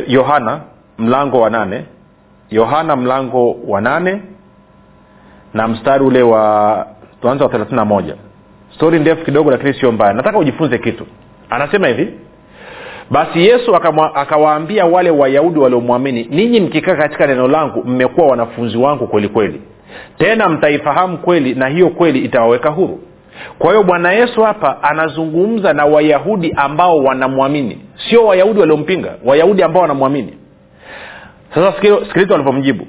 yohana 0.07 0.53
eh, 0.53 0.61
mlango 0.99 1.41
wa 1.41 1.51
nane. 1.51 1.85
Yohana 2.51 2.97
mlango 2.97 3.57
wa 3.67 3.81
nane 3.81 4.23
na 5.55 5.69
mstari 5.69 6.05
ule 6.05 6.23
wa 6.23 6.87
tuanza 7.21 7.45
wa 7.45 7.51
thelathini 7.51 7.77
na 7.77 7.85
moja 7.85 8.15
stori 8.75 8.99
ndefu 8.99 9.25
kidogo 9.25 9.51
lakini 9.51 9.75
sio 9.75 9.93
mbaya. 9.93 10.13
Nataka 10.13 10.39
ujifunze 10.39 10.79
kitu. 10.79 11.07
Anasema 11.51 11.89
hivi 11.89 12.09
basi 13.11 13.47
yesu 13.47 13.77
akawaambia 14.15 14.85
wale 14.87 15.11
wayahudi 15.11 15.59
waliomwamini 15.59 16.27
ninyi 16.31 16.61
mkikaa 16.61 16.97
katika 16.97 17.27
neno 17.27 17.49
langu 17.49 17.85
mmekuwa 17.85 18.27
wanafunzi 18.27 18.77
wangu 18.79 19.07
kweli 19.07 19.29
kweli. 19.29 19.63
Tena 20.19 20.49
mtaifahamu 20.49 21.19
kweli 21.19 21.55
na 21.55 21.69
hiyo 21.69 21.89
kweli 21.91 22.19
itawaweka 22.19 22.71
huru. 22.71 23.01
Kwa 23.59 23.71
hiyo 23.71 23.83
bwana 23.83 24.13
yesu 24.13 24.43
hapa 24.43 24.83
anazungumza 24.83 25.73
na 25.73 25.85
wayahudi 25.85 26.53
ambao 26.57 26.97
wanamwamini. 26.97 27.79
Sio 28.11 28.27
wayahudi 28.27 28.61
waliompinga 28.61 29.15
wayahudi 29.25 29.63
ambao 29.63 29.83
wanamwamini. 29.83 30.35
Sasa 31.55 31.73
sikiliza 32.07 32.33
walivyomjibu 32.35 32.87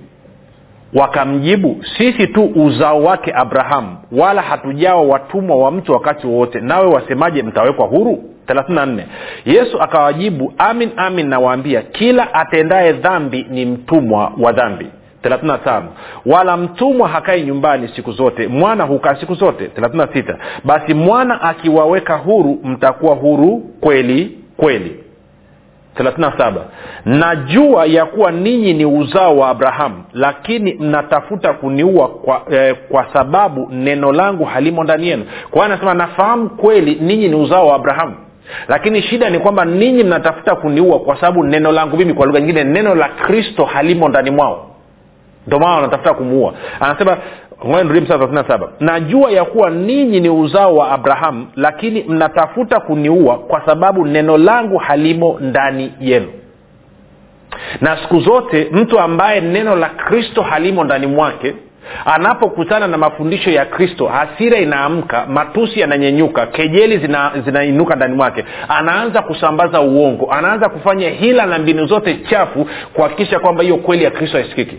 wakamjibu 0.93 1.77
sisi 1.97 2.27
tu 2.27 2.51
uzao 2.55 3.03
wake 3.03 3.33
abrahamu 3.35 3.97
wala 4.11 4.41
hatujawa 4.41 5.01
watumwa 5.01 5.57
wa 5.57 5.71
mtu 5.71 5.93
wakati 5.93 6.27
wowote. 6.27 6.59
Nawe 6.59 6.87
wasemaje 6.87 7.43
mtawekwa 7.43 7.87
huru? 7.87 8.23
34 8.47 9.03
yesu 9.45 9.81
akawajibu 9.81 10.53
amin 10.57 10.89
amin 10.97 11.27
nawaambia 11.27 11.81
kila 11.81 12.33
atendaye 12.33 12.93
dhambi 12.93 13.45
ni 13.49 13.65
mtumwa 13.65 14.31
wa 14.39 14.51
dhambi. 14.51 14.87
35 15.23 15.81
wala 16.25 16.57
mtumwa 16.57 17.07
hakai 17.09 17.41
nyumbani 17.43 17.87
siku 17.95 18.11
zote 18.11 18.47
mwana 18.47 18.83
hukaa 18.83 19.15
siku 19.15 19.33
zote. 19.35 19.65
36 19.81 20.35
basi 20.63 20.93
mwana 20.93 21.41
akiwaweka 21.41 22.15
huru 22.17 22.59
mtakuwa 22.63 23.15
huru 23.15 23.57
kweli 23.81 24.37
kweli 24.57 25.03
37 25.97 26.53
najua 27.05 27.85
ya 27.85 28.05
kuwa 28.05 28.31
ninyi 28.31 28.73
ni 28.73 28.85
uzao 28.85 29.37
wa 29.37 29.49
abrahamu 29.49 30.03
lakini 30.13 30.73
mnatafuta 30.73 31.53
kuniua 31.53 32.07
kwa, 32.07 32.41
eh, 32.51 32.75
kwa 32.89 33.05
sababu 33.13 33.67
neno 33.71 34.11
langu 34.11 34.45
halimo 34.45 34.83
ndani 34.83 35.07
yenu. 35.07 35.25
Kwa 35.51 35.65
anasema 35.65 35.93
nafahamu 35.93 36.49
kweli 36.49 36.95
ninyi 37.01 37.27
ni 37.27 37.35
uzao 37.35 37.67
wa 37.67 37.75
abrahamu 37.75 38.15
lakini 38.67 39.01
shida 39.01 39.29
ni 39.29 39.39
kwamba 39.39 39.65
ninyi 39.65 40.03
mnatafuta 40.03 40.55
kuniua 40.55 40.99
kwa 40.99 41.15
sababu 41.15 41.43
neno 41.43 41.71
langu 41.71 41.97
mimi 41.97 42.13
kwa 42.13 42.25
lugha 42.25 42.39
nyingine 42.39 42.63
neno 42.63 42.95
la 42.95 43.09
kristo 43.09 43.65
halimo 43.65 44.09
ndani 44.09 44.31
mwao. 44.31 44.65
Ndio 45.47 45.59
wanatafuta 45.59 46.13
kumuua. 46.13 46.53
Anasema 46.79 47.17
saba. 48.47 48.71
Najua 48.79 49.31
ya 49.31 49.45
kuwa 49.45 49.69
ninyi 49.69 50.19
ni 50.19 50.29
uzao 50.29 50.75
wa 50.75 50.91
abrahamu 50.91 51.47
lakini 51.55 52.03
mnatafuta 52.03 52.79
kuniua 52.79 53.37
kwa 53.39 53.65
sababu 53.65 54.05
neno 54.05 54.37
langu 54.37 54.77
halimo 54.77 55.37
ndani 55.41 55.93
yenu. 55.99 56.27
Na 57.81 57.97
siku 57.97 58.19
zote 58.19 58.69
mtu 58.71 58.99
ambaye 58.99 59.41
neno 59.41 59.75
la 59.75 59.89
kristo 59.89 60.41
halimo 60.41 60.83
ndani 60.83 61.07
mwake 61.07 61.53
anapokutana 62.05 62.87
na 62.87 62.97
mafundisho 62.97 63.51
ya 63.51 63.65
kristo 63.65 64.07
hasira 64.07 64.57
inaamka 64.57 65.25
matusi 65.25 65.79
yananyenyuka 65.79 66.45
kejeli 66.45 66.97
zina, 66.97 67.31
ndani 67.95 68.15
mwake. 68.15 68.45
Anaanza 68.67 69.21
kusambaza 69.21 69.81
uongo 69.81 70.31
anaanza 70.31 70.69
kufanya 70.69 71.09
hila 71.09 71.45
na 71.45 71.59
mbinu 71.59 71.85
zote 71.85 72.15
chafu 72.29 72.67
kuhakikisha 72.93 73.39
kwamba 73.39 73.63
hiyo 73.63 73.77
kweli 73.77 74.03
ya 74.03 74.11
kristo 74.11 74.37
haisikiki 74.37 74.77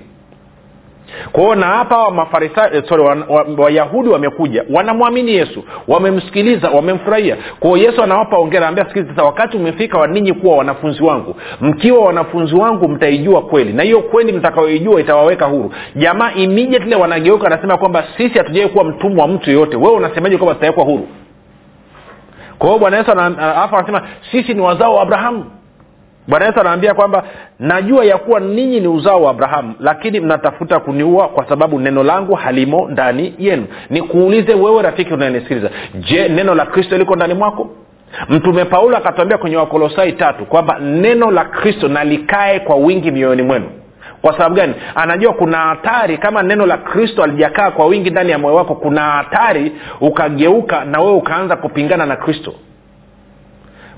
kwa 1.33 1.43
hiyo 1.43 1.55
na 1.55 1.67
hapa 1.67 1.95
hawa 1.95 2.11
mafarisayo 2.11 2.75
eh, 2.75 2.85
wa, 3.29 3.47
wa 3.59 4.13
wamekuja 4.13 4.65
wanamwamini 4.71 5.33
yesu 5.33 5.65
wamemsikiliza 5.89 6.71
wamemfurahia. 6.71 7.37
Kwao 7.61 7.77
yesu 7.77 8.03
anawapa 8.03 8.37
ongera 8.39 8.69
ambia 8.69 8.85
sikili 8.85 9.09
sasa 9.09 9.23
wakati 9.23 9.57
umefika 9.57 9.99
wa 9.99 10.07
ninyi 10.07 10.33
kuwa 10.33 10.57
wanafunzi 10.57 11.03
wangu 11.03 11.37
mkiwa 11.61 12.05
wanafunzi 12.05 12.55
wangu 12.55 12.89
mtaijua 12.89 13.43
kweli 13.43 13.73
na 13.73 13.83
hiyo 13.83 14.01
kweli 14.03 14.33
mtakayoijua 14.33 15.01
itawaweka 15.01 15.47
huru. 15.47 15.73
Jamaa 15.97 16.33
immediately 16.33 16.95
wanageuka 16.95 17.47
anasema 17.47 17.77
kwamba 17.77 18.05
sisi 18.17 18.39
hatujawai 18.39 18.71
kuwa 18.71 18.85
mtumwa 18.85 19.23
wa 19.25 19.31
mtu 19.33 19.51
yeyote 19.51 19.77
wewe 19.77 19.93
unasemaje 19.95 20.37
kwamba 20.37 20.55
tutawekwa 20.55 20.85
huru? 20.85 21.09
Kwa 22.59 22.69
hiyo 22.69 22.79
bwana 22.79 22.97
yesu 22.97 23.11
alafu 23.13 23.77
anasema 23.77 24.03
sisi 24.31 24.55
ni 24.55 24.61
wazao 24.61 24.95
wa 24.95 25.03
abrahamu 25.03 25.45
bwana 26.31 26.47
yesu 26.47 26.61
anaambia 26.61 26.95
kwamba 26.95 27.25
najua 27.59 28.05
ya 28.05 28.19
kuwa 28.19 28.41
ninyi 28.41 28.81
ni 28.81 28.89
uzao 28.89 29.23
wa 29.23 29.31
abrahamu 29.31 29.75
lakini 29.81 30.21
mnatafuta 30.21 30.81
kuniua 30.81 31.29
kwa 31.29 31.49
sababu 31.49 31.81
neno 31.81 32.03
langu 32.03 32.35
halimo 32.35 32.89
ndani 32.91 33.35
yenu. 33.39 33.67
Nikuulize 33.91 34.55
wewe 34.55 34.83
rafiki 34.83 35.15
unayenisikiliza 35.15 35.71
je 35.95 36.29
neno 36.29 36.55
la 36.55 36.67
kristo 36.67 36.99
liko 36.99 37.17
ndani 37.17 37.35
mwako? 37.35 37.71
Mtume 38.29 38.65
paulo 38.65 38.97
akatuambia 38.97 39.39
kwenye 39.39 39.57
wakolosai 39.57 40.13
tatu 40.13 40.45
kwamba 40.47 40.79
neno 40.79 41.31
la 41.31 41.45
kristo 41.45 41.89
nalikae 41.89 42.61
kwa 42.61 42.77
wingi 42.77 43.11
mioyoni 43.11 43.43
mwenu. 43.43 43.67
Kwa 44.23 44.33
sababu 44.33 44.55
gani? 44.55 44.75
Anajua 44.95 45.33
kuna 45.33 45.57
hatari 45.59 46.19
kama 46.19 46.43
neno 46.43 46.67
la 46.67 46.77
kristo 46.77 47.23
alijakaa 47.23 47.71
kwa 47.71 47.87
wingi 47.87 48.11
ndani 48.11 48.31
ya 48.31 48.39
moyo 48.39 48.55
wako 48.55 48.75
kuna 48.75 49.01
hatari 49.03 49.73
ukageuka 50.01 50.85
na 50.85 51.01
wewe 51.01 51.13
ukaanza 51.15 51.57
kupingana 51.57 52.07
na 52.07 52.17
kristo 52.17 52.55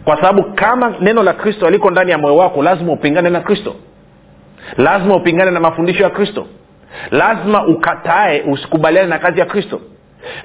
kwa 0.05 0.17
sababu 0.17 0.43
kama 0.43 0.95
neno 1.01 1.23
la 1.23 1.33
kristo 1.33 1.67
aliko 1.67 1.91
ndani 1.91 2.11
ya 2.11 2.19
moyo 2.19 2.37
wako 2.37 2.63
lazima 2.63 2.93
upingane 2.93 3.31
na 3.31 3.41
kristo. 3.41 3.75
Lazima 4.77 5.17
upingane 5.17 5.51
na 5.51 5.61
mafundisho 5.61 6.03
ya 6.03 6.11
kristo. 6.11 6.47
Lazima 7.11 7.67
ukatae 7.67 8.43
usikubaliane 8.43 9.09
na 9.09 9.19
kazi 9.19 9.41
ya 9.41 9.47
kristo. 9.47 9.81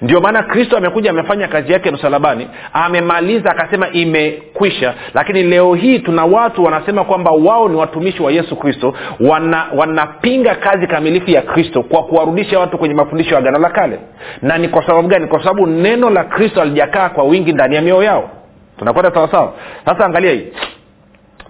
Ndio 0.02 0.22
maana 0.22 0.44
kristo 0.44 0.78
amekuja 0.78 1.10
amefanya 1.10 1.48
kazi 1.48 1.72
yake 1.74 1.92
msalabani 1.92 2.48
amemaliza 2.74 3.52
akasema 3.52 3.90
imekwisha. 3.90 4.94
Lakini 5.14 5.44
leo 5.44 5.74
hii 5.74 6.00
tuna 6.00 6.26
watu 6.26 6.64
wanasema 6.64 7.04
kwamba 7.04 7.32
wao 7.32 7.70
ni 7.70 7.76
watumishi 7.76 8.24
wa 8.24 8.32
yesu 8.32 8.56
kristo 8.56 8.94
wana, 9.20 9.66
wanapinga 9.76 10.56
kazi 10.56 10.88
kamilifu 10.88 11.32
ya 11.32 11.42
kristo 11.42 11.84
kwa 11.84 12.04
kuwarudisha 12.04 12.60
watu 12.60 12.78
kwenye 12.78 12.94
mafundisho 12.96 13.34
ya 13.34 13.38
agano 13.40 13.60
la 13.60 13.70
kale. 13.70 14.00
Na 14.42 14.58
ni 14.58 14.70
kwa 14.70 14.86
sababu 14.88 15.08
gani? 15.08 15.28
Kwa 15.28 15.40
sababu 15.40 15.68
neno 15.68 16.10
la 16.10 16.24
kristo 16.24 16.62
alijakaa 16.62 17.10
kwa 17.10 17.24
wingi 17.24 17.54
ndani 17.54 17.76
ya 17.76 17.82
mioyo 17.82 18.04
yao 18.04 18.30
tunakwenda 18.78 19.12
sawasawa? 19.14 19.54
Sasa 19.86 20.06
angalia 20.06 20.32
hii. 20.32 20.48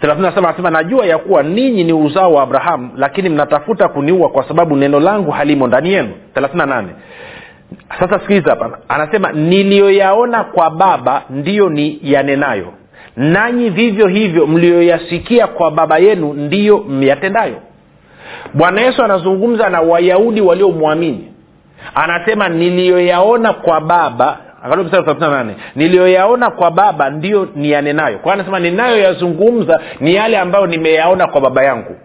Anasema 0.02 0.70
najua 0.70 1.06
ya 1.06 1.18
kuwa 1.18 1.44
ninyi 1.44 1.84
ni 1.84 1.94
uzao 1.94 2.34
wa 2.34 2.44
abrahamu 2.44 2.92
lakini 2.98 3.30
mnatafuta 3.30 3.88
kuniua 3.88 4.30
kwa 4.30 4.48
sababu 4.48 4.76
neno 4.76 5.00
langu 5.00 5.32
halimo 5.32 5.68
ndani 5.68 5.94
yenu. 5.94 6.10
38 6.36 6.84
sasa 8.00 8.20
sikiliza 8.20 8.50
hapa. 8.50 8.80
Anasema 8.88 9.32
niliyoyaona 9.32 10.44
kwa 10.44 10.70
baba 10.70 11.24
ndiyo 11.30 11.70
ni 11.70 12.00
yanenayo 12.04 12.74
nanyi 13.18 13.70
vivyo 13.70 14.08
hivyo 14.08 14.48
mliyoyasikia 14.48 15.48
kwa 15.48 15.72
baba 15.72 15.98
yenu 15.98 16.34
ndiyo 16.34 16.78
myatendayo. 16.78 17.56
Bwana 18.54 18.82
yesu 18.82 19.04
anazungumza 19.04 19.70
na 19.70 19.82
wayahudi 19.82 20.42
waliomwamini. 20.42 21.32
Anasema 21.96 22.50
niliyoyaona 22.50 23.54
kwa 23.54 23.82
baba 23.82 24.38
niliyoyaona 25.76 26.50
kwa 26.50 26.72
baba 26.72 27.10
ndiyo 27.10 27.50
niyanenayo 27.56 28.18
kwa 28.18 28.34
anasema 28.34 28.60
ninayoyazungumza 28.60 29.80
ni 30.00 30.16
yale 30.16 30.38
ambayo 30.38 30.68
nimeyaona 30.68 31.28
kwa 31.28 31.42
baba 31.42 31.64
yangu. 31.64 31.96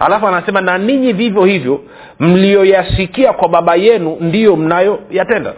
Alafu 0.00 0.26
anasema 0.26 0.60
na 0.60 0.78
ninyi 0.78 1.12
vivyo 1.12 1.44
hivyo 1.44 1.80
mliyoyasikia 2.20 3.32
kwa 3.32 3.48
baba 3.48 3.74
yenu 3.74 4.16
ndiyo 4.20 4.56
mnayoyatenda. 4.56 5.52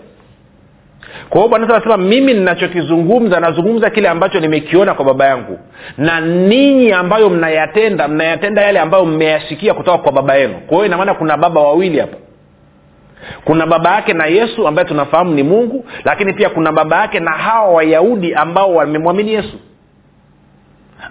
Kwa 1.28 1.38
hiyo 1.40 1.48
bwana 1.48 1.68
anasema 1.74 1.96
mimi 1.96 2.34
ninachokizungumza 2.34 3.40
nazungumza 3.40 3.90
kile 3.90 4.08
ambacho 4.08 4.40
nimekiona 4.40 4.94
kwa 4.94 5.04
baba 5.04 5.26
yangu. 5.26 5.58
Na 5.98 6.20
ninyi 6.20 6.92
ambayo 6.92 7.30
mnayatenda 7.30 8.08
mnayatenda 8.08 8.62
yale 8.62 8.78
ambayo 8.80 9.04
mmeyasikia 9.04 9.74
kutoka 9.74 9.98
kwa 9.98 10.12
baba 10.12 10.34
yenu. 10.34 10.54
Kwa 10.54 10.76
hiyo 10.76 10.86
inamaana 10.86 11.14
kuna 11.14 11.36
baba 11.36 11.60
wawili 11.60 11.98
hapa 11.98 12.16
kuna 13.44 13.66
baba 13.66 13.94
yake 13.94 14.12
na 14.12 14.26
yesu 14.26 14.68
ambaye 14.68 14.88
tunafahamu 14.88 15.34
ni 15.34 15.42
mungu 15.42 15.84
lakini 16.04 16.32
pia 16.32 16.50
kuna 16.50 16.72
baba 16.72 16.96
yake 17.00 17.20
na 17.20 17.30
hawa 17.30 17.68
wayahudi 17.70 18.34
ambao 18.34 18.74
wamemwamini 18.74 19.32
yesu 19.32 19.58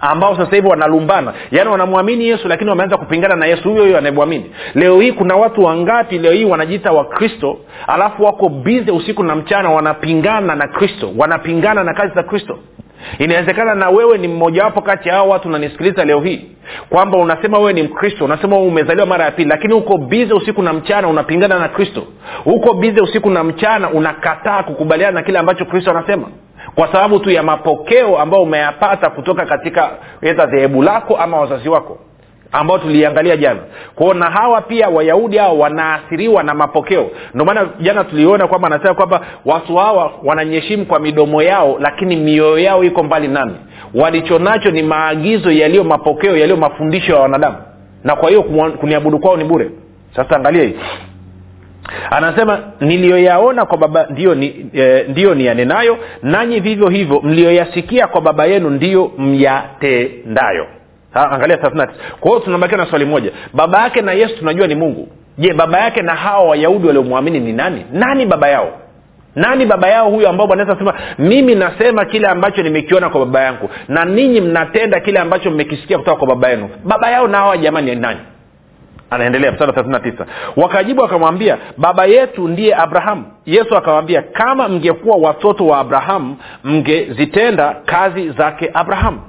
ambao 0.00 0.36
sasa 0.36 0.56
hivi 0.56 0.68
wanalumbana. 0.68 1.32
Yaani 1.50 1.70
wanamwamini 1.70 2.28
yesu 2.28 2.48
lakini 2.48 2.70
wameanza 2.70 2.96
kupingana 2.96 3.36
na 3.36 3.46
yesu. 3.46 3.68
Huyo 3.70 3.82
huyo 3.82 3.98
anayemwamini. 3.98 4.50
Leo 4.74 5.00
hii 5.00 5.12
kuna 5.12 5.36
watu 5.36 5.64
wangapi 5.64 6.18
leo 6.18 6.32
hii 6.32 6.44
wanajiita 6.44 6.92
wakristo 6.92 7.58
alafu 7.86 8.24
wako 8.24 8.48
bize 8.48 8.90
usiku 8.92 9.22
na 9.22 9.36
mchana 9.36 9.70
wanapingana 9.70 10.54
na 10.54 10.68
kristo 10.68 11.10
wanapingana 11.16 11.84
na 11.84 11.94
kazi 11.94 12.14
za 12.14 12.22
kristo? 12.22 12.58
Inawezekana 13.18 13.74
na 13.74 13.90
wewe 13.90 14.18
ni 14.18 14.28
mmojawapo 14.28 14.80
kati 14.82 15.08
ya 15.08 15.14
hao 15.14 15.28
watu 15.28 15.48
unanisikiliza 15.48 16.04
leo 16.04 16.20
hii 16.20 16.44
kwamba 16.90 17.18
unasema 17.18 17.58
wewe 17.58 17.72
ni 17.72 17.82
mkristo 17.82 18.24
unasema 18.24 18.56
umezaliwa 18.58 19.06
mara 19.06 19.24
ya 19.24 19.30
pili 19.30 19.48
lakini 19.48 19.74
uko 19.74 19.98
bize 19.98 20.34
usiku 20.34 20.62
na 20.62 20.72
mchana 20.72 21.08
unapingana 21.08 21.58
na 21.58 21.68
kristo? 21.68 22.02
Uko 22.46 22.74
bize 22.74 23.00
usiku 23.00 23.30
na 23.30 23.44
mchana 23.44 23.90
unakataa 23.90 24.62
kukubaliana 24.62 25.12
na 25.12 25.22
kile 25.22 25.38
ambacho 25.38 25.64
kristo 25.64 25.90
anasema 25.90 26.28
kwa 26.74 26.86
sababu 26.92 27.18
tu 27.18 27.30
ya 27.30 27.42
mapokeo 27.42 28.18
ambayo 28.18 28.42
umeyapata 28.42 29.10
kutoka 29.10 29.46
katika 29.46 29.90
edha 30.22 30.46
dhehebu 30.46 30.82
lako 30.82 31.16
ama 31.16 31.40
wazazi 31.40 31.68
wako 31.68 31.98
ambao 32.52 32.78
tuliangalia 32.78 33.36
jana. 33.36 33.60
Kwao 33.94 34.14
na 34.14 34.30
hawa 34.30 34.60
pia 34.60 34.88
wayahudi 34.88 35.36
hao 35.36 35.58
wanaathiriwa 35.58 36.42
na 36.42 36.54
mapokeo. 36.54 37.10
Ndio 37.34 37.46
maana 37.46 37.68
jana 37.80 38.04
tuliona 38.04 38.46
kwamba 38.48 38.66
anasema 38.68 38.94
kwamba 38.94 39.20
watu 39.44 39.76
hawa 39.76 40.12
wananyeshimu 40.24 40.86
kwa 40.86 40.98
midomo 41.00 41.42
yao 41.42 41.76
lakini 41.80 42.16
mioyo 42.16 42.58
yao 42.58 42.84
iko 42.84 43.02
mbali 43.02 43.28
nami. 43.28 43.54
Walichonacho 43.94 44.70
ni 44.70 44.82
maagizo 44.82 45.50
yaliyo 45.50 45.84
mapokeo 45.84 46.36
yaliyo 46.36 46.56
mafundisho 46.56 47.12
ya 47.14 47.20
wanadamu. 47.20 47.56
Na 48.04 48.16
kwa 48.16 48.28
hiyo 48.28 48.42
kuniabudu 48.80 49.18
kwao 49.18 49.36
ni 49.36 49.44
bure. 49.44 49.70
Sasa 50.16 50.36
angalia 50.36 50.62
hii 50.62 50.74
anasema 52.10 52.58
niliyoyaona 52.80 53.64
kwa 53.66 53.78
baba 53.78 54.06
ndiyo 54.10 54.34
ni, 54.34 54.66
e, 54.74 55.04
ndiyo 55.08 55.34
niyanenayo 55.34 55.98
nanyi 56.22 56.60
vivyo 56.60 56.88
hivyo 56.88 57.20
mliyoyasikia 57.20 58.06
kwa 58.06 58.20
baba 58.20 58.46
yenu 58.46 58.70
ndiyo 58.70 59.12
myatendayo. 59.18 60.66
Ha, 61.14 61.30
angalia 61.30 61.56
kwa 61.56 62.30
hiyo 62.30 62.40
tunabakia 62.40 62.78
na 62.78 62.86
swali 62.86 63.04
moja. 63.04 63.30
Baba 63.54 63.82
yake 63.82 64.00
na 64.02 64.12
yesu 64.12 64.36
tunajua 64.38 64.66
ni 64.66 64.74
mungu. 64.74 65.08
Je 65.38 65.52
baba 65.52 65.78
yake 65.80 66.02
na 66.02 66.14
hawa 66.14 66.44
wayahudi 66.48 66.86
waliomwamini 66.86 67.40
ni 67.40 67.52
nani? 67.52 67.84
Nani 67.92 68.26
baba 68.26 68.48
yao? 68.48 68.72
Nani 69.34 69.66
baba 69.66 69.88
yao 69.88 70.10
huyo 70.10 70.28
ambao 70.28 70.46
bwana 70.46 70.76
sema 70.78 70.94
mimi 71.18 71.54
nasema 71.54 72.04
kile 72.04 72.26
ambacho 72.28 72.62
nimekiona 72.62 73.10
kwa 73.10 73.20
baba 73.26 73.40
yangu 73.40 73.70
na 73.88 74.04
ninyi 74.04 74.40
mnatenda 74.40 75.00
kile 75.00 75.18
ambacho 75.18 75.50
mmekisikia 75.50 75.98
kutoka 75.98 76.16
kwa 76.16 76.26
baba 76.28 76.48
yenu. 76.48 76.68
Baba 76.84 77.10
yao 77.10 77.28
na 77.28 77.38
hawa 77.38 77.56
jamani 77.58 77.94
ni 77.94 78.00
nani 78.00 78.20
anaendelea 79.10 79.52
mstari 79.52 79.92
wa 79.92 80.00
tisa. 80.00 80.26
Wakajibu 80.56 81.02
wakamwambia 81.02 81.58
baba 81.76 82.04
yetu 82.06 82.48
ndiye 82.48 82.74
abrahamu. 82.74 83.24
Yesu 83.46 83.76
akawambia 83.76 84.22
kama 84.22 84.68
mngekuwa 84.68 85.16
watoto 85.16 85.66
wa 85.66 85.78
abrahamu 85.78 86.36
mngezitenda 86.64 87.76
kazi 87.84 88.30
zake 88.30 88.70
abrahamu. 88.74 89.20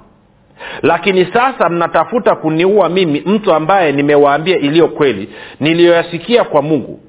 Lakini 0.81 1.25
sasa 1.33 1.69
mnatafuta 1.69 2.35
kuniua 2.35 2.89
mimi 2.89 3.23
mtu 3.25 3.53
ambaye 3.53 3.91
nimewaambia 3.91 4.57
iliyo 4.57 4.87
kweli 4.87 5.29
niliyoyasikia 5.59 6.43
kwa 6.43 6.61
mungu. 6.61 6.99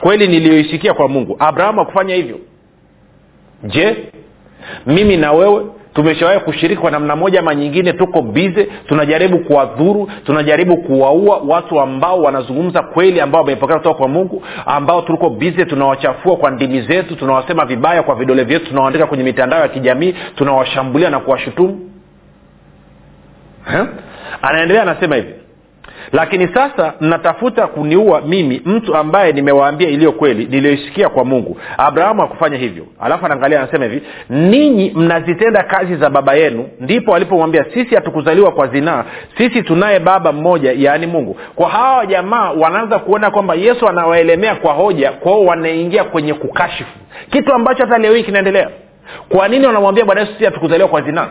Kweli 0.00 0.28
niliyoisikia 0.28 0.94
kwa 0.94 1.08
mungu. 1.08 1.36
Abrahamu 1.38 1.80
akufanya 1.80 2.14
hivyo. 2.14 2.38
Je 3.64 3.96
mimi 4.86 5.16
na 5.16 5.32
wewe 5.32 5.66
tumeshawahi 5.98 6.40
kushiriki 6.40 6.80
kwa 6.80 6.90
namna 6.90 7.16
moja 7.16 7.40
ama 7.40 7.54
nyingine 7.54 7.92
tuko 7.92 8.22
bize 8.22 8.64
tunajaribu 8.88 9.38
kuwadhuru 9.38 10.10
tunajaribu 10.26 10.76
kuwaua 10.76 11.36
watu 11.36 11.80
ambao 11.80 12.22
wanazungumza 12.22 12.82
kweli 12.82 13.20
ambao 13.20 13.40
wamepokea 13.42 13.76
kutoka 13.76 13.98
kwa 13.98 14.08
mungu 14.08 14.42
ambao 14.66 15.02
tuko 15.02 15.30
bize 15.30 15.64
tunawachafua 15.64 16.36
kwa 16.36 16.50
ndimi 16.50 16.82
zetu 16.82 17.16
tunawasema 17.16 17.64
vibaya 17.64 18.02
kwa 18.02 18.14
vidole 18.14 18.44
vyetu 18.44 18.66
tunawaandika 18.66 19.06
kwenye 19.06 19.24
mitandao 19.24 19.60
ya 19.60 19.68
kijamii 19.68 20.14
tunawashambulia 20.36 21.10
na 21.10 21.20
kuwashutumu. 21.20 21.90
Anaendelea 24.42 24.82
anasema 24.82 25.16
hivi 25.16 25.34
lakini 26.12 26.48
sasa 26.54 26.92
mnatafuta 27.00 27.66
kuniua 27.66 28.20
mimi 28.20 28.62
mtu 28.64 28.96
ambaye 28.96 29.32
nimewaambia 29.32 29.88
iliyo 29.88 30.12
kweli 30.12 30.44
niliyoisikia 30.46 31.08
kwa 31.08 31.24
mungu. 31.24 31.56
Abrahamu 31.78 32.22
akufanya 32.22 32.56
hivyo. 32.56 32.86
Alafu 33.00 33.26
anaangalia 33.26 33.58
anasema 33.62 33.84
hivi 33.84 34.02
ninyi 34.30 34.92
mnazitenda 34.94 35.62
kazi 35.62 35.96
za 35.96 36.10
baba 36.10 36.34
yenu. 36.34 36.68
Ndipo 36.80 37.10
walipomwambia 37.10 37.64
sisi 37.74 37.94
hatukuzaliwa 37.94 38.50
kwa 38.52 38.66
zinaa 38.66 39.04
sisi 39.38 39.62
tunaye 39.62 39.98
baba 40.00 40.32
mmoja 40.32 40.72
yaani 40.76 41.06
mungu. 41.06 41.36
Kwa 41.54 41.68
hawa 41.68 42.06
jamaa 42.06 42.50
wanaanza 42.50 42.98
kuona 42.98 43.30
kwamba 43.30 43.54
yesu 43.54 43.88
anawaelemea 43.88 44.54
kwa 44.54 44.72
hoja 44.72 45.12
kwao 45.12 45.44
wanaingia 45.44 46.04
kwenye 46.04 46.34
kukashifu. 46.34 46.98
Kitu 47.30 47.52
ambacho 47.54 47.82
hata 47.84 47.98
leo 47.98 48.14
hii 48.14 48.22
kinaendelea. 48.22 48.68
Kwa 49.28 49.48
nini 49.48 49.66
wanamwambia 49.66 50.04
bwana 50.04 50.20
yesu 50.20 50.32
sisi 50.32 50.44
hatukuzaliwa 50.44 50.88
kwa 50.88 51.02
zinaa 51.02 51.28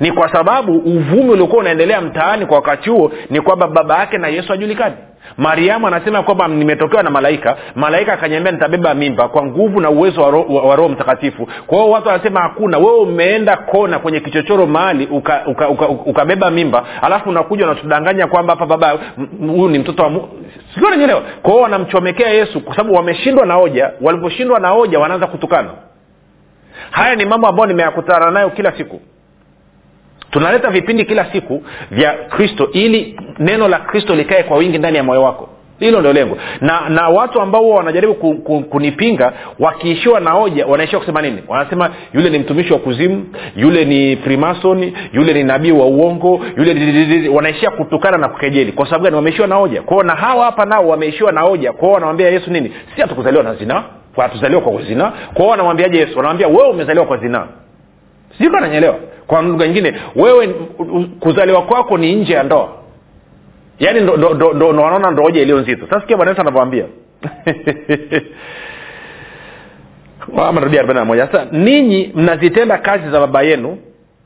ni 0.00 0.12
kwa 0.12 0.32
sababu 0.32 0.78
uvumi 0.78 1.30
uliokuwa 1.30 1.60
unaendelea 1.60 2.00
mtaani 2.00 2.46
kwa 2.46 2.56
wakati 2.56 2.90
huo 2.90 3.12
ni 3.30 3.40
kwamba 3.40 3.68
baba 3.68 3.98
yake 3.98 4.18
na 4.18 4.28
yesu 4.28 4.48
hajulikani. 4.48 4.94
Mariamu 5.36 5.86
anasema 5.86 6.22
kwamba 6.22 6.48
nimetokewa 6.48 7.02
na 7.02 7.10
malaika. 7.10 7.56
Malaika 7.74 8.12
akanyambia 8.12 8.52
nitabeba 8.52 8.94
mimba 8.94 9.28
kwa 9.28 9.42
nguvu 9.46 9.80
na 9.80 9.90
uwezo 9.90 10.22
wa 10.22 10.76
roho 10.76 10.88
huo 10.88 11.48
kwa 11.66 11.78
hiyo 11.78 11.90
watu 11.90 12.08
wanasema 12.08 12.40
hakuna. 12.40 12.78
Wewe 12.78 12.98
umeenda 12.98 13.56
kona 13.56 13.98
kwenye 13.98 14.20
kichochoro 14.20 14.66
mahali 14.66 15.06
ukabeba 15.06 15.46
uka, 15.50 15.68
uka, 15.68 15.88
uka, 15.88 16.10
uka 16.10 16.50
mimba 16.50 16.84
alafu 17.02 17.28
unakuja 17.30 17.64
unatudanganya 17.64 18.26
kwamba 18.26 18.52
hapa 18.54 18.66
baba 18.66 18.98
huyu 19.40 19.68
ni 19.68 19.78
mtoto 19.78 20.02
wa 20.02 20.10
sio 20.78 20.90
nanyelewa 20.90 21.22
wanamchomekea 21.60 22.28
yesu 22.30 22.60
kwa 22.60 22.76
sababu 22.76 22.94
wameshindwa 22.94 23.46
na 23.46 23.54
hoja. 23.54 23.90
Waliposhindwa 24.00 24.60
na 24.60 24.68
hoja 24.68 24.98
wanaanza 24.98 25.26
kutukana. 25.26 25.70
Haya 26.90 27.14
ni 27.14 27.24
mambo 27.24 27.46
ambayo 27.48 27.66
nimeyakutana 27.68 28.30
nayo 28.30 28.50
kila 28.50 28.72
siku 28.76 29.00
tunaleta 30.30 30.70
vipindi 30.70 31.04
kila 31.04 31.32
siku 31.32 31.62
vya 31.90 32.12
kristo 32.12 32.68
ili 32.72 33.20
neno 33.38 33.68
la 33.68 33.78
kristo 33.78 34.14
likae 34.14 34.42
kwa 34.42 34.56
wingi 34.56 34.78
ndani 34.78 34.96
ya 34.96 35.02
moyo 35.02 35.22
wako. 35.22 35.48
Hilo 35.78 36.00
ndio 36.00 36.12
lengo. 36.12 36.36
Na 36.60 36.88
na 36.88 37.08
watu 37.08 37.40
ambao 37.40 37.62
huwa 37.62 37.76
wanajaribu 37.76 38.14
ku, 38.14 38.34
ku, 38.34 38.60
kunipinga 38.60 39.32
wakiishiwa 39.58 40.20
na 40.20 40.30
hoja 40.30 40.66
wanaishia 40.66 40.98
kusema 40.98 41.22
nini? 41.22 41.42
Wanasema 41.48 41.90
yule 42.14 42.30
ni 42.30 42.38
mtumishi 42.38 42.72
wa 42.72 42.78
kuzimu 42.78 43.26
yule 43.56 43.84
ni 43.84 44.16
primasoni 44.16 44.96
yule 45.12 45.32
ni 45.32 45.44
nabii 45.44 45.70
wa 45.70 45.86
uongo 45.86 46.40
yule 46.56 47.28
wanaishia 47.28 47.70
kutukana 47.70 48.18
na 48.18 48.28
kukejeli. 48.28 48.72
Kwa 48.72 48.86
sababu 48.86 49.04
gani? 49.04 49.16
Wameishiwa 49.16 49.48
na 49.48 49.54
hoja. 49.54 49.82
Kwao 49.82 50.02
na 50.02 50.14
hawa 50.14 50.44
hapa 50.44 50.64
nao 50.64 50.88
wameishiwa 50.88 51.32
na 51.32 51.40
hoja. 51.40 51.72
Kwao 51.72 51.92
wanamwambia 51.92 52.28
yesu 52.30 52.50
nini? 52.50 52.72
Si 52.94 53.00
hatukuzaliwa 53.00 53.42
na 53.42 53.54
zinaa? 53.54 53.82
Hatuzaliwa 54.16 54.60
kwa 54.60 54.82
zinaa 54.82 55.12
kwao 55.34 55.48
wanamwambiaje 55.48 55.98
yesu? 55.98 56.16
Wanamwambia 56.16 56.48
wewe 56.48 56.68
umezaliwa 56.70 57.06
kwa 57.06 57.16
zinaa. 57.16 57.46
Sijui 58.38 58.52
kananyelewa 58.52 58.96
kwa 59.30 59.42
lugha 59.42 59.66
nyingine 59.66 59.94
wewe 60.16 60.48
kuzaliwa 61.20 61.62
kwako 61.62 61.98
ni 61.98 62.14
nje 62.14 62.32
ya 62.32 62.42
ndoa. 62.42 62.68
Yaani 63.78 64.10
wanaona 64.60 65.10
ndooja 65.10 65.42
iliyo 65.42 65.60
nzito. 65.60 65.86
Sasa 65.86 66.00
sikia 66.00 66.16
bwana 66.16 66.38
anavyoambia 66.38 66.84
sasa 71.26 71.46
ninyi 71.52 72.12
mnazitenda 72.14 72.78
kazi 72.78 73.10
za 73.10 73.20
baba 73.20 73.42
yenu 73.42 73.78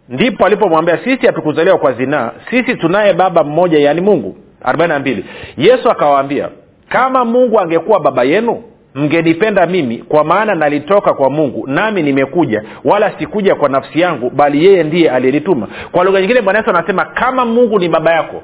ndipo 0.09 0.47
alipomwambia 0.47 0.99
sisi 1.05 1.27
hatukuzaliwa 1.27 1.79
kwa 1.79 1.93
zinaa 1.93 2.31
sisi 2.51 2.75
tunaye 2.77 3.13
baba 3.13 3.45
mmoja 3.45 3.79
yaani 3.79 4.01
mungu. 4.01 4.37
Arobaini 4.63 4.93
na 4.93 4.99
mbili. 4.99 5.25
Yesu 5.57 5.91
akawaambia 5.91 6.49
kama 6.89 7.25
mungu 7.25 7.61
angekuwa 7.61 8.01
baba 8.01 8.25
yenu 8.25 8.63
mngenipenda 8.95 9.67
mimi 9.67 9.99
kwa 9.99 10.25
maana 10.25 10.55
nalitoka 10.55 11.15
kwa 11.15 11.31
mungu 11.31 11.67
nami 11.67 12.03
nimekuja 12.03 12.63
wala 12.85 13.13
sikuja 13.19 13.55
kwa 13.55 13.69
nafsi 13.69 14.01
yangu 14.01 14.31
bali 14.31 14.65
yeye 14.65 14.83
ndiye 14.83 15.11
aliyenituma. 15.11 15.69
Kwa 15.93 16.05
lugha 16.05 16.21
nyingine 16.21 16.41
bwana 16.43 16.59
yesu 16.59 16.71
anasema 16.71 17.05
kama 17.05 17.45
mungu 17.45 17.79
ni 17.79 17.89
baba 17.89 18.13
yako 18.13 18.43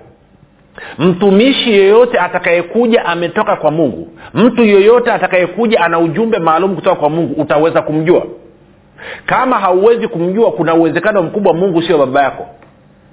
mtumishi 0.98 1.72
yeyote 1.72 2.18
atakayekuja 2.18 3.04
ametoka 3.04 3.56
kwa 3.56 3.70
mungu 3.70 4.08
mtu 4.34 4.64
yeyote 4.64 5.12
atakayekuja 5.12 5.80
ana 5.80 5.98
ujumbe 5.98 6.38
maalum 6.38 6.74
kutoka 6.74 6.96
kwa 6.96 7.10
mungu 7.10 7.40
utaweza 7.42 7.82
kumjua. 7.82 8.26
Kama 9.26 9.58
hauwezi 9.58 10.08
kumjua 10.08 10.52
kuna 10.52 10.74
uwezekano 10.74 11.22
mkubwa 11.22 11.54
mungu 11.54 11.82
sio 11.82 11.98
baba 11.98 12.22
yako 12.22 12.46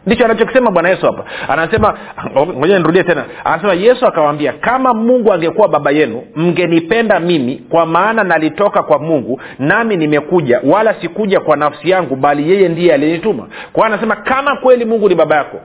ndicho 0.08 0.26
anachokisema 0.26 0.72
bwana 0.72 0.90
yesu 0.90 1.06
hapa. 1.06 1.24
Anasema 1.48 1.98
ngoja 2.38 2.78
nirudie 2.80 3.04
tena. 3.04 3.26
Anasema 3.44 3.74
yesu 3.74 4.06
akawambia 4.06 4.54
kama 4.54 4.94
mungu 4.94 5.34
angekuwa 5.34 5.68
baba 5.68 5.92
yenu 5.92 6.24
mngenipenda 6.36 7.20
mimi 7.20 7.62
kwa 7.70 7.86
maana 7.86 8.24
nalitoka 8.24 8.84
kwa 8.84 9.00
mungu 9.00 9.42
nami 9.60 9.98
nimekuja 9.98 10.62
wala 10.64 10.94
sikuja 11.02 11.40
kwa 11.40 11.58
nafsi 11.58 11.90
yangu 11.90 12.16
bali 12.16 12.52
yeye 12.52 12.70
ndiye 12.70 12.94
aliyenituma. 12.94 13.48
Kwa 13.74 13.86
anasema 13.88 14.16
kama 14.16 14.56
kweli 14.56 14.86
mungu 14.86 15.10
ni 15.10 15.16
baba 15.16 15.36
yako 15.36 15.60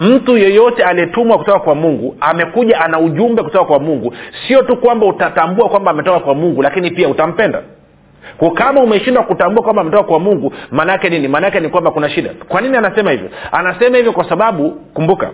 mtu 0.00 0.38
yeyote 0.38 0.82
aliyetumwa 0.84 1.38
kutoka 1.38 1.58
kwa 1.58 1.74
mungu 1.74 2.16
amekuja 2.20 2.80
ana 2.80 2.98
ujumbe 3.00 3.42
kutoka 3.42 3.64
kwa 3.64 3.78
mungu. 3.78 4.14
Sio 4.48 4.62
tu 4.62 4.76
kwamba 4.76 5.06
utatambua 5.06 5.68
kwamba 5.68 5.90
ametoka 5.90 6.20
kwa 6.20 6.34
mungu 6.34 6.62
lakini 6.62 6.90
pia 6.90 7.08
utampenda 7.08 7.62
kwa 8.40 8.50
kama 8.50 8.80
umeshindwa 8.82 9.22
kutambua 9.22 9.64
kwamba 9.64 9.82
ametoka 9.82 10.02
kwa 10.04 10.20
mungu 10.20 10.52
maanaake 10.70 11.08
nini? 11.10 11.28
Maanaake 11.28 11.60
ni 11.60 11.68
kwamba 11.68 11.90
kuna 11.90 12.10
shida. 12.10 12.30
Kwa 12.48 12.60
nini 12.60 12.76
anasema 12.76 13.10
hivyo? 13.10 13.28
Anasema 13.52 13.96
hivyo 13.96 14.12
kwa 14.12 14.28
sababu 14.28 14.70
kumbuka 14.70 15.30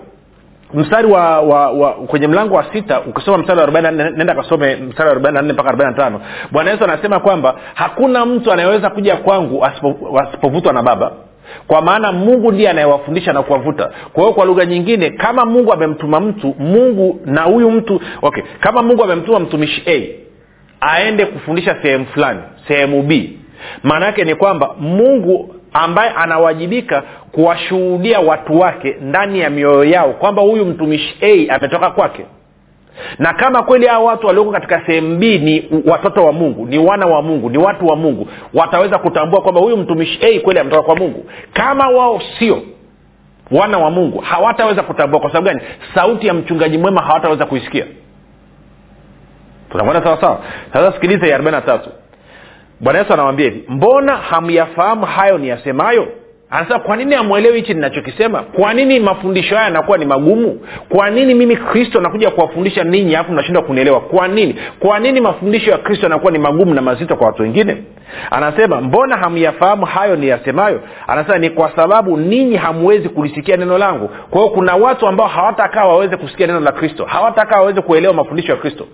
mstari 0.75 1.07
wa, 1.12 1.40
wa, 1.40 1.71
wa 1.71 1.92
kwenye 1.92 2.29
mlango 2.29 2.55
wa 2.55 2.64
sita 2.73 3.01
ukisoma 3.01 3.38
mstari 3.38 3.59
wa 3.59 3.62
arobaini 3.62 4.11
nenda 4.16 4.35
kasome 4.35 4.77
mstari 4.77 5.07
wa 5.09 5.12
arobaini 5.12 5.37
na 5.37 5.42
nne 5.42 5.53
mpaka 5.53 5.69
arobaini 5.69 5.92
na 5.92 5.99
tano. 5.99 6.21
Bwana 6.51 6.71
yesu 6.71 6.85
anasema 6.85 7.21
kwamba 7.21 7.55
hakuna 7.75 8.27
mtu 8.27 8.53
anayeweza 8.53 8.90
kuja 8.90 9.16
kwangu 9.16 9.64
asipovutwa 9.64 10.73
na 10.73 10.83
baba 10.83 11.12
kwa 11.66 11.83
maana 11.83 12.12
mungu 12.12 12.53
ndiye 12.53 12.71
anayewafundisha 12.71 13.33
na 13.33 13.42
kuwavuta. 13.42 13.90
Kwa 14.12 14.23
hiyo 14.23 14.35
kwa 14.35 14.45
lugha 14.45 14.64
nyingine 14.66 15.11
kama 15.11 15.45
mungu 15.45 15.73
amemtuma 15.73 16.21
mtu 16.21 16.55
mungu 16.59 17.21
na 17.25 17.42
huyu 17.42 17.71
mtu 17.71 18.01
okay 18.23 18.42
kama 18.61 18.83
mungu 18.83 19.05
amemtuma 19.05 19.38
mtumishi 19.40 19.83
a 19.87 20.25
aende 20.80 21.26
kufundisha 21.26 21.76
sehemu 21.82 22.06
fulani 22.06 22.40
sehemu 22.68 23.02
b. 23.02 23.38
Maana 23.82 24.06
yake 24.06 24.24
ni 24.24 24.34
kwamba 24.34 24.74
mungu 24.80 25.54
ambaye 25.72 26.10
anawajibika 26.10 27.02
kuwashuhudia 27.32 28.20
watu 28.20 28.60
wake 28.60 28.96
ndani 29.00 29.40
ya 29.40 29.50
mioyo 29.50 29.84
yao 29.84 30.12
kwamba 30.12 30.42
huyu 30.42 30.64
mtumishi 30.64 31.16
a 31.22 31.54
ametoka 31.54 31.90
kwake. 31.90 32.24
Na 33.18 33.34
kama 33.34 33.62
kweli 33.62 33.86
hao 33.86 34.04
watu 34.04 34.26
walioko 34.26 34.50
katika 34.52 34.86
sehemu 34.86 35.16
b 35.16 35.38
ni 35.38 35.68
watoto 35.86 36.24
wa 36.24 36.32
mungu 36.32 36.66
ni 36.66 36.78
wana 36.78 37.06
wa 37.06 37.22
mungu 37.22 37.50
ni 37.50 37.58
watu 37.58 37.86
wa 37.86 37.96
mungu 37.96 38.28
wataweza 38.54 38.98
kutambua 38.98 39.40
kwamba 39.42 39.60
huyu 39.60 39.76
mtumishi 39.76 40.18
a 40.22 40.40
kweli 40.40 40.60
ametoka 40.60 40.82
kwa 40.82 40.96
mungu. 40.96 41.24
Kama 41.52 41.88
wao 41.88 42.22
sio 42.38 42.62
wana 43.50 43.78
wa 43.78 43.90
mungu 43.90 44.18
hawataweza 44.18 44.82
kutambua. 44.82 45.20
Kwa 45.20 45.30
sababu 45.30 45.46
gani? 45.46 45.60
Sauti 45.94 46.26
ya 46.26 46.34
mchungaji 46.34 46.78
mwema 46.78 47.02
hawataweza 47.02 47.46
kuisikia 47.46 47.84
tunakwenda 49.78 50.04
sawasawa 50.04 50.38
sasa 50.72 50.92
sikiliza 50.92 51.26
ya 51.26 51.38
43 51.38 51.78
bwana 52.80 52.98
yesu 52.98 53.12
anawambia 53.12 53.44
hivi 53.44 53.64
mbona 53.68 54.16
hamyafahamu 54.16 55.06
hayo 55.06 55.38
ni 55.38 55.48
yasemayo 55.48 56.08
anasema 56.50 56.78
kwa 56.78 56.96
nini 56.96 57.14
hamwelewi 57.14 57.56
hichi 57.56 57.74
ninachokisema? 57.74 58.42
Kwa 58.42 58.74
nini 58.74 59.00
mafundisho 59.00 59.54
haya 59.54 59.64
yanakuwa 59.66 59.98
ni 59.98 60.04
magumu? 60.06 60.60
Kwa 60.88 61.10
nini 61.10 61.34
mimi 61.34 61.56
kristo 61.56 62.00
nakuja 62.00 62.30
kuwafundisha 62.30 62.84
ninyi 62.84 63.14
alafu 63.14 63.32
mnashindwa 63.32 63.62
kunielewa? 63.62 64.00
Kwa 64.00 64.28
nini? 64.28 64.56
Kwa 64.80 64.98
nini 64.98 65.20
mafundisho 65.20 65.70
ya 65.70 65.78
kristo 65.78 66.02
yanakuwa 66.06 66.32
ni 66.32 66.38
magumu 66.38 66.74
na 66.74 66.82
mazito 66.82 67.16
kwa 67.16 67.26
watu 67.26 67.42
wengine? 67.42 67.76
Anasema 68.30 68.80
mbona 68.80 69.16
hamyafahamu 69.16 69.86
hayo 69.86 70.16
ni 70.16 70.28
yasemayo 70.28 70.80
anasema 71.06 71.38
ni 71.38 71.50
kwa 71.50 71.72
sababu 71.76 72.16
ninyi 72.16 72.56
hamwezi 72.56 73.08
kulisikia 73.08 73.56
neno 73.56 73.78
langu. 73.78 74.08
Kwa 74.30 74.40
hiyo 74.40 74.52
kuna 74.54 74.76
watu 74.76 75.06
ambao 75.06 75.26
hawatakaa 75.26 75.84
waweze 75.84 76.16
kusikia 76.16 76.46
neno 76.46 76.60
la 76.60 76.72
kristo 76.72 77.04
hawatakaa 77.04 77.56
waweze 77.60 77.80
kuelewa 77.80 78.14
mafundisho 78.14 78.52
ya 78.52 78.58
kristo 78.58 78.86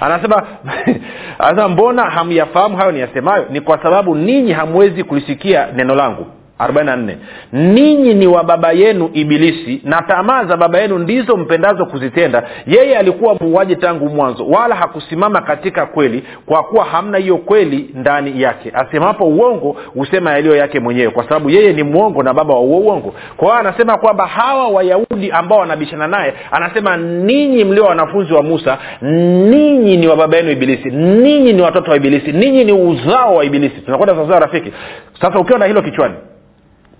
anasema 0.00 0.42
anasema 1.38 1.68
mbona 1.68 2.02
hamyafahamu 2.10 2.76
hayo 2.76 2.92
niyasemayo? 2.92 3.46
Ni 3.50 3.60
kwa 3.60 3.82
sababu 3.82 4.14
ninyi 4.14 4.52
hamwezi 4.52 5.04
kulisikia 5.04 5.66
neno 5.72 5.94
langu 5.94 6.26
44 6.58 7.14
ninyi 7.52 8.14
ni 8.14 8.26
wa 8.26 8.44
baba 8.44 8.72
yenu 8.72 9.10
ibilisi 9.12 9.80
na 9.84 10.02
tamaa 10.02 10.44
za 10.44 10.56
baba 10.56 10.78
yenu 10.80 10.98
ndizo 10.98 11.36
mpendazo 11.36 11.86
kuzitenda. 11.86 12.42
Yeye 12.66 12.98
alikuwa 12.98 13.34
muuaji 13.34 13.76
tangu 13.76 14.08
mwanzo 14.08 14.46
wala 14.46 14.74
hakusimama 14.74 15.40
katika 15.40 15.86
kweli 15.86 16.22
kwa 16.46 16.62
kuwa 16.62 16.84
hamna 16.84 17.18
hiyo 17.18 17.36
kweli 17.36 17.90
ndani 17.94 18.42
yake. 18.42 18.72
Asemapo 18.74 19.24
uongo 19.24 19.76
husema 19.94 20.30
yaliyo 20.32 20.56
yake 20.56 20.80
mwenyewe 20.80 21.10
kwa 21.10 21.24
sababu 21.24 21.50
yeye 21.50 21.72
ni 21.72 21.82
mwongo 21.82 22.22
na 22.22 22.34
baba 22.34 22.54
wa 22.54 22.60
uo 22.60 22.78
uongo. 22.78 23.14
Kwa 23.36 23.48
hiyo 23.48 23.58
anasema 23.60 23.96
kwamba 23.98 24.26
hawa 24.26 24.68
wayahudi 24.68 25.30
ambao 25.30 25.58
wanabishana 25.58 26.06
naye 26.06 26.34
anasema 26.50 26.96
ninyi 26.96 27.64
mlio 27.64 27.84
wanafunzi 27.84 28.32
wa 28.34 28.42
musa 28.42 28.78
ninyi 29.02 29.96
ni 29.96 30.06
wa 30.06 30.16
baba 30.16 30.36
yenu 30.36 30.50
ibilisi 30.50 30.90
ninyi 30.90 31.52
ni 31.52 31.62
watoto 31.62 31.90
wa 31.90 31.96
ibilisi 31.96 32.32
ninyi 32.32 32.64
ni 32.64 32.72
uzao 32.72 33.34
wa 33.34 33.44
ibilisi. 33.44 33.80
Tunakwenda 33.80 34.14
sawasawa 34.14 34.40
rafiki. 34.40 34.72
Sasa 35.20 35.38
ukiwa 35.38 35.58
na 35.58 35.66
hilo 35.66 35.82
kichwani 35.82 36.14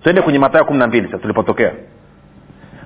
twende 0.02 0.22
kwenye 0.22 0.38
matayo 0.38 0.64
kumi 0.64 0.78
na 0.78 0.86
mbili 0.86 1.06
sasa 1.06 1.18
tulipotokea. 1.18 1.72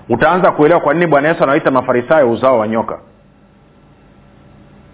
Utaanza 0.08 0.50
kuelewa 0.50 0.80
kwa 0.80 0.94
nini 0.94 1.06
bwana 1.06 1.28
yesu 1.28 1.42
anawaita 1.42 1.70
mafarisayo 1.70 2.30
uzao 2.30 2.58
wa 2.58 2.68
nyoka. 2.68 2.98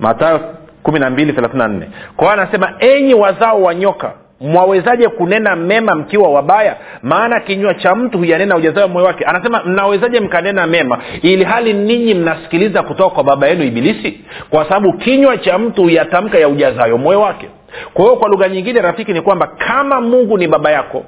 Matayo 0.01 0.41
kumi 0.83 0.99
na 0.99 1.11
mbili 1.11 1.33
thelathini 1.33 1.59
na 1.63 1.69
nne. 1.69 1.89
Kwa 2.17 2.33
anasema 2.33 2.73
enyi 2.79 3.15
wazao 3.15 3.63
wa 3.63 3.75
nyoka 3.75 4.13
mwawezaje 4.41 5.09
kunena 5.09 5.57
mema 5.57 5.95
mkiwa 5.95 6.31
wabaya? 6.31 6.77
Maana 7.03 7.41
kinywa 7.41 7.75
cha 7.75 7.95
mtu 7.95 8.19
huyanena 8.19 8.57
ujazayo 8.57 8.89
moyo 8.89 9.07
wake. 9.07 9.25
Anasema 9.25 9.63
mnawezaje 9.65 10.21
mkanena 10.21 10.67
mema 10.67 10.99
ili 11.23 11.45
hali 11.45 11.73
ninyi 11.73 12.15
mnasikiliza 12.15 12.83
kutoka 12.83 13.15
kwa 13.15 13.25
baba 13.25 13.47
yenu 13.47 13.65
ibilisi? 13.65 14.21
Kwa 14.51 14.65
sababu 14.65 14.93
kinywa 14.93 15.39
cha 15.39 15.59
mtu 15.59 15.83
huyatamka 15.83 16.39
ya 16.39 16.49
ujazayo 16.49 16.99
moyo 16.99 17.21
wake. 17.21 17.49
Kwa 17.95 18.05
hiyo 18.05 18.17
kwa 18.17 18.29
lugha 18.29 18.49
nyingine 18.49 18.81
rafiki 18.81 19.13
ni 19.13 19.21
kwamba 19.21 19.47
kama 19.47 20.01
mungu 20.01 20.39
ni 20.39 20.49
baba 20.49 20.71
yako 20.71 21.05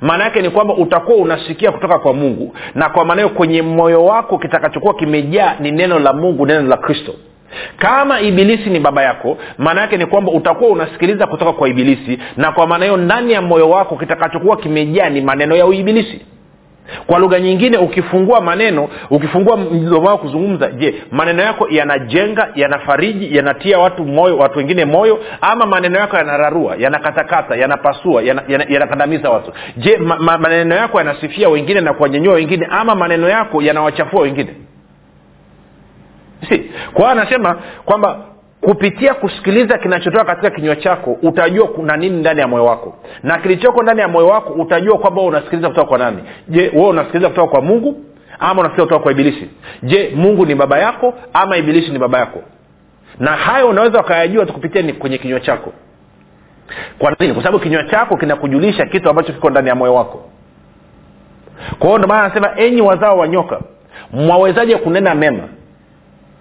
maana 0.00 0.24
yake 0.24 0.42
ni 0.42 0.50
kwamba 0.50 0.74
utakuwa 0.74 1.16
unasikia 1.18 1.72
kutoka 1.72 1.98
kwa 1.98 2.12
mungu. 2.14 2.54
Na 2.74 2.88
kwa 2.88 3.04
maana 3.04 3.22
hiyo 3.22 3.34
kwenye 3.34 3.62
moyo 3.62 4.04
wako 4.04 4.38
kitakachokuwa 4.38 4.94
kimejaa 4.94 5.56
ni 5.60 5.70
neno 5.70 5.98
la 5.98 6.12
mungu 6.12 6.46
neno 6.46 6.68
la 6.68 6.76
kristo. 6.76 7.14
Kama 7.76 8.20
ibilisi 8.20 8.70
ni 8.70 8.80
baba 8.80 9.02
yako 9.02 9.38
maana 9.58 9.80
yake 9.80 9.96
ni 9.96 10.06
kwamba 10.06 10.32
utakuwa 10.32 10.70
unasikiliza 10.70 11.26
kutoka 11.26 11.52
kwa 11.52 11.68
ibilisi. 11.68 12.18
Na 12.36 12.52
kwa 12.52 12.66
maana 12.66 12.84
hiyo 12.84 12.96
ndani 12.96 13.32
ya 13.32 13.42
moyo 13.42 13.70
wako 13.70 13.96
kitakachokuwa 13.96 14.56
kimejaa 14.56 15.08
ni 15.08 15.20
maneno 15.20 15.56
ya 15.56 15.66
uibilisi 15.66 16.20
kwa 17.06 17.18
lugha 17.18 17.40
nyingine 17.40 17.78
ukifungua 17.78 18.40
maneno 18.40 18.88
ukifungua 19.10 19.56
mdomo 19.56 20.08
wako 20.08 20.18
kuzungumza 20.18 20.70
je 20.70 20.94
maneno 21.10 21.42
yako 21.42 21.68
yanajenga 21.70 22.48
yanafariji 22.54 23.36
yanatia 23.36 23.78
watu 23.78 24.04
moyo 24.04 24.38
watu 24.38 24.58
wengine 24.58 24.84
moyo 24.84 25.18
ama 25.40 25.66
maneno 25.66 25.98
yako 25.98 26.16
yanararua 26.16 26.76
yanakatakata 26.78 27.56
yanapasua 27.56 28.22
yanakandamiza 28.22 29.28
yana, 29.28 29.30
yana 29.30 29.30
watu? 29.30 29.52
Je 29.76 29.96
ma, 29.96 30.16
ma, 30.18 30.38
maneno 30.38 30.74
yako 30.74 30.98
yanasifia 30.98 31.48
wengine 31.48 31.80
na 31.80 31.92
kuwanyanyua 31.94 32.34
wengine 32.34 32.66
ama 32.70 32.94
maneno 32.94 33.28
yako 33.28 33.62
yanawachafua 33.62 34.22
wengine? 34.22 34.54
Si. 36.48 36.58
Kwa 36.92 37.00
hiyo 37.00 37.08
anasema 37.08 37.56
kwamba 37.84 38.18
kupitia 38.60 39.14
kusikiliza 39.14 39.78
kinachotoka 39.78 40.24
katika 40.24 40.50
kinywa 40.50 40.76
chako 40.76 41.16
utajua 41.22 41.68
kuna 41.68 41.96
nini 41.96 42.20
ndani 42.20 42.40
ya 42.40 42.48
moyo 42.48 42.64
wako. 42.64 42.94
Na 43.22 43.38
kilichoko 43.38 43.82
ndani 43.82 44.00
ya 44.00 44.08
moyo 44.08 44.26
wako 44.26 44.52
utajua 44.52 44.98
kwamba 44.98 45.22
unasikiliza 45.22 45.68
kutoka 45.68 45.88
kwa 45.88 45.98
nani. 45.98 46.18
Je 46.48 46.70
wewe 46.74 46.88
unasikiliza 46.88 47.28
kutoka 47.28 47.48
kwa 47.50 47.60
mungu 47.62 48.00
ama 48.38 48.60
unasikiliza 48.60 48.84
kutoka 48.84 49.02
kwa 49.02 49.12
ibilisi? 49.12 49.50
Je 49.82 50.12
mungu 50.16 50.46
ni 50.46 50.54
baba 50.54 50.78
yako 50.78 51.14
ama 51.32 51.56
ibilisi 51.56 51.90
ni 51.90 51.98
baba 51.98 52.18
yako? 52.18 52.38
Na 53.18 53.30
hayo 53.30 53.68
unaweza 53.68 54.00
ukayajua 54.00 54.46
kupitia 54.46 54.92
kwenye 54.92 55.18
kinywa 55.18 55.40
chako. 55.40 55.72
Kwa 56.98 57.16
nini? 57.20 57.34
Kwa 57.34 57.42
sababu 57.42 57.62
kinywa 57.62 57.82
chako 57.84 58.16
kinakujulisha 58.16 58.86
kitu 58.86 59.10
ambacho 59.10 59.32
kiko 59.32 59.50
ndani 59.50 59.68
ya 59.68 59.74
moyo 59.74 59.94
wako. 59.94 60.24
Kwa 61.78 61.86
hiyo 61.88 61.98
ndio 61.98 62.08
maana 62.08 62.24
anasema 62.24 62.50
enyi 62.56 62.80
wazao 62.80 63.18
wa 63.18 63.28
nyoka 63.28 63.60
mwawezaje 64.12 64.76
kunena 64.76 65.14
mema 65.14 65.48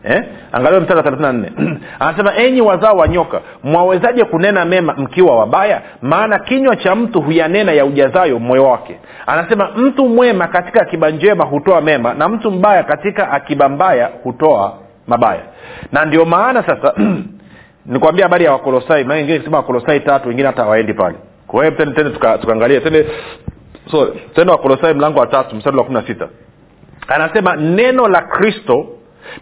eh? 0.03 0.23
angalia 0.51 0.79
mstari 0.79 0.97
wa 0.97 1.03
thelathina 1.03 1.31
nne. 1.33 1.51
Anasema 1.99 2.35
enyi 2.35 2.61
wazao 2.61 2.97
wa 2.97 3.07
nyoka 3.07 3.41
mwawezaje 3.63 4.23
kunena 4.25 4.65
mema 4.65 4.93
mkiwa 4.93 5.37
wabaya? 5.37 5.81
Maana 6.01 6.39
kinywa 6.39 6.75
cha 6.75 6.95
mtu 6.95 7.21
huyanena 7.21 7.71
ya 7.71 7.85
ujazayo 7.85 8.39
moyo 8.39 8.63
wake. 8.63 8.99
Anasema 9.27 9.71
mtu 9.75 10.09
mwema 10.09 10.47
katika 10.47 10.81
akiba 10.81 11.09
njema 11.09 11.45
hutoa 11.45 11.81
mema 11.81 12.13
na 12.13 12.29
mtu 12.29 12.51
mbaya 12.51 12.83
katika 12.83 13.31
akiba 13.31 13.69
mbaya 13.69 14.09
hutoa 14.23 14.73
mabaya. 15.07 15.41
Na 15.91 16.05
ndio 16.05 16.25
maana 16.25 16.63
sasa 16.63 16.93
nikwambia 17.85 18.25
habari 18.25 18.45
ya 18.45 18.51
wakolosai. 18.51 19.03
Maana 19.03 19.15
wengine 19.19 19.37
kisema 19.39 19.57
wakolosai 19.57 19.99
tatu 19.99 20.27
wengine 20.27 20.47
hata 20.47 20.63
hawaendi 20.63 20.93
pale. 20.93 21.15
Kwa 21.47 21.65
hiyo 21.65 21.77
tende 21.77 22.03
tukaangalia 22.39 22.79
tuka 22.79 22.91
tende 22.91 23.09
so 23.91 24.05
tende 24.35 24.51
wakolosai 24.51 24.93
mlango 24.93 25.19
wa 25.19 25.27
tatu 25.27 25.55
mstari 25.55 25.77
wa 25.77 25.83
kumi 25.83 25.95
na 26.01 26.07
sita. 26.07 26.27
Anasema 27.07 27.55
neno 27.55 28.07
la 28.07 28.21
kristo 28.21 28.85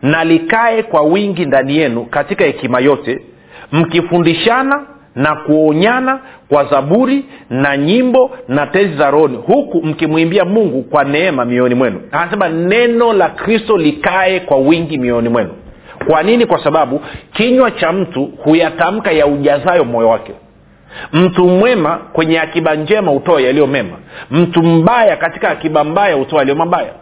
na 0.01 0.23
likae 0.23 0.83
kwa 0.83 1.01
wingi 1.01 1.45
ndani 1.45 1.77
yenu 1.77 2.05
katika 2.05 2.43
hekima 2.43 2.79
yote 2.79 3.19
mkifundishana 3.71 4.81
na 5.15 5.35
kuonyana 5.35 6.19
kwa 6.49 6.65
zaburi 6.65 7.25
na 7.49 7.77
nyimbo 7.77 8.31
na 8.47 8.67
tezi 8.67 8.97
za 8.97 9.11
rohoni 9.11 9.37
huku 9.37 9.81
mkimwimbia 9.83 10.45
mungu 10.45 10.83
kwa 10.83 11.03
neema 11.03 11.45
mioyoni 11.45 11.75
mwenu. 11.75 12.01
Anasema 12.11 12.49
neno 12.49 13.13
la 13.13 13.29
kristo 13.29 13.77
likae 13.77 14.39
kwa 14.39 14.57
wingi 14.57 14.97
mioyoni 14.97 15.29
mwenu. 15.29 15.49
Kwa 16.07 16.23
nini? 16.23 16.45
Kwa 16.45 16.63
sababu 16.63 17.01
kinywa 17.33 17.71
cha 17.71 17.91
mtu 17.91 18.25
huyatamka 18.43 19.11
ya 19.11 19.27
ujazayo 19.27 19.83
moyo 19.83 20.09
wake. 20.09 20.31
Mtu 21.13 21.45
mwema 21.47 21.97
kwenye 22.13 22.39
akiba 22.39 22.75
njema 22.75 23.11
hutoa 23.11 23.41
yaliyo 23.41 23.67
mema. 23.67 23.97
Mtu 24.31 24.63
mbaya 24.63 25.15
katika 25.17 25.49
akiba 25.49 25.83
mbaya 25.83 26.15
hutoa 26.15 26.39
yaliyo 26.39 26.55
mabaya 26.57 26.93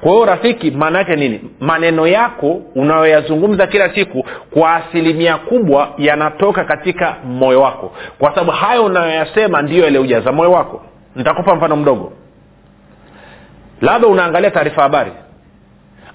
kwa 0.00 0.12
hiyo 0.12 0.24
rafiki 0.24 0.70
maana 0.70 0.98
yake 0.98 1.16
nini? 1.16 1.40
Maneno 1.60 2.06
yako 2.06 2.62
unayoyazungumza 2.74 3.66
kila 3.66 3.94
siku 3.94 4.24
kwa 4.50 4.74
asilimia 4.74 5.36
kubwa 5.36 5.94
yanatoka 5.98 6.64
katika 6.64 7.16
moyo 7.24 7.60
wako. 7.60 7.92
Kwa 8.18 8.30
sababu 8.30 8.50
hayo 8.50 8.84
unayoyasema 8.84 9.62
ndiyo 9.62 9.84
yaliyoujaza 9.84 10.32
moyo 10.32 10.52
wako. 10.52 10.82
Nitakupa 11.16 11.54
mfano 11.54 11.76
mdogo. 11.76 12.12
Labda 13.80 14.08
unaangalia 14.08 14.50
taarifa 14.50 14.82
habari. 14.82 15.12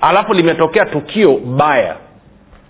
Alafu 0.02 0.34
limetokea 0.34 0.86
tukio 0.86 1.38
baya. 1.38 1.96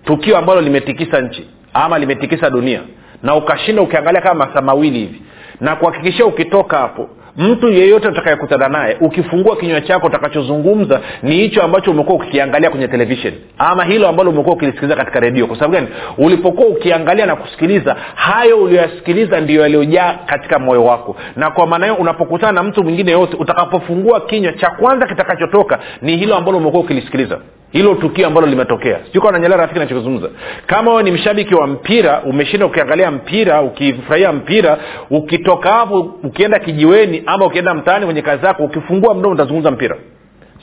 Tukio 0.06 0.38
ambalo 0.38 0.62
limetikisa 0.62 1.22
nchi. 1.22 1.50
Ama 1.74 2.00
limetikisa 2.00 2.50
dunia. 2.50 2.82
Na 3.24 3.36
ukashinda 3.36 3.82
ukiangalia 3.82 4.22
kama 4.22 4.46
masaa 4.46 4.62
mawili 4.62 5.00
hivi. 5.00 5.22
Na 5.62 5.76
kuhakikishia 5.76 6.26
ukitoka 6.26 6.78
hapo 6.78 7.10
mtu 7.38 7.68
yeyote 7.70 8.08
utakayekutana 8.08 8.68
naye 8.68 8.98
ukifungua 9.02 9.56
kinywa 9.58 9.82
chako 9.82 10.08
utakachozungumza 10.08 11.02
ni 11.24 11.36
hicho 11.36 11.64
ambacho 11.64 11.92
umekuwa 11.92 12.16
ukikiangalia 12.16 12.70
kwenye 12.70 12.88
televishen 12.88 13.34
ama 13.58 13.84
hilo 13.84 14.08
ambalo 14.08 14.30
umekuwa 14.30 14.56
ukilisikiliza 14.56 14.96
katika 14.96 15.20
redio. 15.20 15.48
Kwa 15.48 15.56
sababu 15.56 15.74
gani? 15.74 15.88
Ulipokuwa 16.18 16.68
ukiangalia 16.68 17.26
na 17.26 17.36
kusikiliza 17.36 17.96
hayo 18.16 18.58
ulioyasikiliza 18.58 19.42
ndio 19.42 19.62
yaliyojaa 19.62 20.14
katika 20.26 20.60
moyo 20.60 20.86
wako. 20.86 21.16
Na 21.36 21.52
kwa 21.52 21.68
maana 21.68 21.86
hiyo 21.86 21.98
unapokutana 21.98 22.52
na 22.52 22.64
mtu 22.64 22.84
mwingine 22.84 23.12
yoyote 23.12 23.38
utakapofungua 23.40 24.22
kinywa 24.22 24.54
cha 24.54 24.70
kwanza 24.70 25.08
kitakachotoka 25.08 25.80
ni 26.02 26.18
hilo 26.18 26.36
ambalo 26.36 26.58
umekuwa 26.58 26.84
ukilisikiliza 26.84 27.40
hilo 27.76 27.96
tukio 27.96 28.28
ambalo 28.28 28.48
limetokea. 28.48 29.00
Sijuka 29.06 29.32
nanyelea 29.32 29.58
rafiki 29.58 29.80
nachokizungumza 29.80 30.30
kama 30.68 30.92
wewe 30.92 31.04
ni 31.04 31.12
mshabiki 31.12 31.56
wa 31.56 31.68
mpira 31.68 32.22
umeshinda 32.24 32.66
ukiangalia 32.66 33.12
mpira 33.12 33.62
ukifurahia 33.62 34.32
mpira 34.32 34.78
ukitoka 35.10 35.70
hapo 35.70 36.00
ukienda 36.24 36.60
kijiweni 36.60 37.24
ama 37.26 37.46
ukienda 37.46 37.74
mtaani 37.74 38.06
kwenye 38.06 38.22
kazi 38.22 38.42
zako 38.42 38.64
ukifungua 38.64 39.14
mdomo 39.16 39.34
utazungumza 39.36 39.72
mpira 39.72 39.98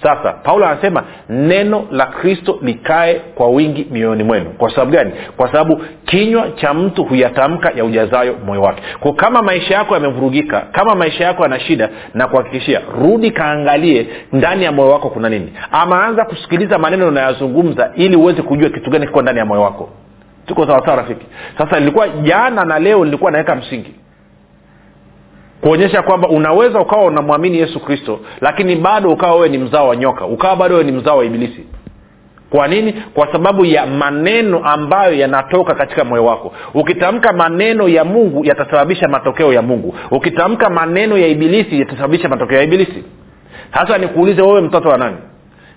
sasa 0.02 0.32
paulo 0.32 0.66
anasema 0.66 1.02
neno 1.28 1.86
la 1.90 2.06
kristo 2.06 2.58
likae 2.62 3.14
kwa 3.14 3.48
wingi 3.48 3.86
mioyoni 3.90 4.22
mwenu. 4.24 4.50
Kwa 4.50 4.70
sababu 4.70 4.90
gani? 4.92 5.12
Kwa 5.36 5.46
sababu 5.52 5.82
kinywa 6.04 6.50
cha 6.50 6.74
mtu 6.74 7.04
huyatamka 7.04 7.70
ya 7.76 7.84
ujazayo 7.84 8.36
moyo 8.46 8.62
wake. 8.62 8.82
Ko 9.00 9.12
kama 9.12 9.42
maisha 9.42 9.74
yako 9.74 9.94
yamevurugika 9.94 10.60
kama 10.60 10.94
maisha 10.94 11.24
yako 11.24 11.42
yana 11.42 11.60
shida 11.60 11.88
na 12.14 12.26
kuhakikishia 12.28 12.80
rudi 13.02 13.30
kaangalie 13.30 14.06
ndani 14.32 14.64
ya 14.64 14.72
moyo 14.72 14.90
wako 14.90 15.10
kuna 15.10 15.28
nini. 15.28 15.52
Ama 15.72 16.04
anza 16.04 16.24
kusikiliza 16.24 16.78
maneno 16.78 17.08
unayazungumza 17.08 17.90
ili 17.94 18.16
uweze 18.16 18.42
kujua 18.42 18.70
kitu 18.70 18.90
gani 18.90 19.06
kiko 19.06 19.22
ndani 19.22 19.38
ya 19.38 19.44
moyo 19.44 19.62
wako. 19.62 19.88
Tuko 20.46 20.66
sawasawa 20.66 20.96
rafiki? 20.96 21.26
Sasa 21.58 21.80
nilikuwa 21.80 22.08
jana 22.08 22.64
na 22.64 22.78
leo 22.78 23.04
nilikuwa 23.04 23.30
naweka 23.30 23.54
msingi 23.56 23.94
kuonyesha 25.62 26.02
kwamba 26.02 26.28
unaweza 26.28 26.80
ukawa 26.80 27.04
unamwamini 27.04 27.58
yesu 27.58 27.80
kristo 27.80 28.20
lakini 28.40 28.76
bado 28.76 29.10
ukawa 29.10 29.34
wewe 29.34 29.48
ni 29.48 29.58
mzao 29.58 29.88
wa 29.88 29.96
nyoka 29.96 30.26
ukawa 30.26 30.56
bado 30.56 30.74
wewe 30.74 30.90
ni 30.90 30.92
mzao 30.96 31.18
wa 31.18 31.24
ibilisi. 31.24 31.66
Kwa 32.50 32.68
nini? 32.68 32.92
Kwa 33.14 33.32
sababu 33.32 33.64
ya 33.64 33.86
maneno 33.86 34.58
ambayo 34.64 35.14
yanatoka 35.14 35.74
katika 35.74 36.04
moyo 36.04 36.24
wako. 36.24 36.52
Ukitamka 36.74 37.32
maneno 37.32 37.88
ya 37.88 38.04
mungu 38.04 38.44
yatasababisha 38.44 39.08
matokeo 39.08 39.52
ya 39.52 39.62
mungu. 39.62 39.94
Ukitamka 40.10 40.70
maneno 40.70 41.18
ya 41.18 41.26
ibilisi 41.28 41.80
yatasababisha 41.80 42.28
matokeo 42.28 42.58
ya 42.58 42.64
ibilisi. 42.64 43.04
Hasa 43.70 43.98
nikuulize 43.98 44.42
wewe 44.42 44.60
mtoto 44.60 44.88
wa 44.88 44.98
nani? 44.98 45.16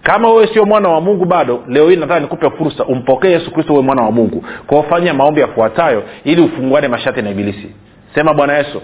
Kama 0.04 0.30
wewe 0.34 0.48
sio 0.48 0.66
mwana 0.66 0.90
wa 0.90 1.02
mungu 1.02 1.26
bado 1.26 1.64
leo 1.68 1.90
hii 1.90 1.96
nataka 1.96 2.20
nikupe 2.20 2.50
fursa 2.50 2.86
umpokee 2.86 3.32
yesu 3.32 3.52
kristo 3.52 3.74
uwe 3.74 3.82
mwana 3.84 4.02
wa 4.02 4.12
mungu 4.12 4.44
kwao 4.68 4.84
fanya 4.84 5.14
maombi 5.14 5.42
yafuatayo 5.42 6.04
ili 6.24 6.42
ufunguane 6.42 6.88
mashati 6.88 7.22
na 7.22 7.30
ibilisi. 7.30 7.68
Sema 8.16 8.34
bwana 8.34 8.58
yesu 8.58 8.82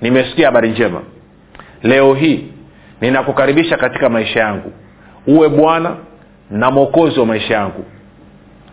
nimesikia 0.00 0.46
habari 0.46 0.68
njema. 0.70 1.00
Leo 1.82 2.14
hii 2.14 2.44
ninakukaribisha 3.00 3.76
katika 3.76 4.08
maisha 4.08 4.40
yangu. 4.40 4.72
Uwe 5.26 5.48
bwana 5.48 5.96
na 6.50 6.70
mwokozi 6.70 7.20
wa 7.20 7.26
maisha 7.26 7.54
yangu. 7.54 7.84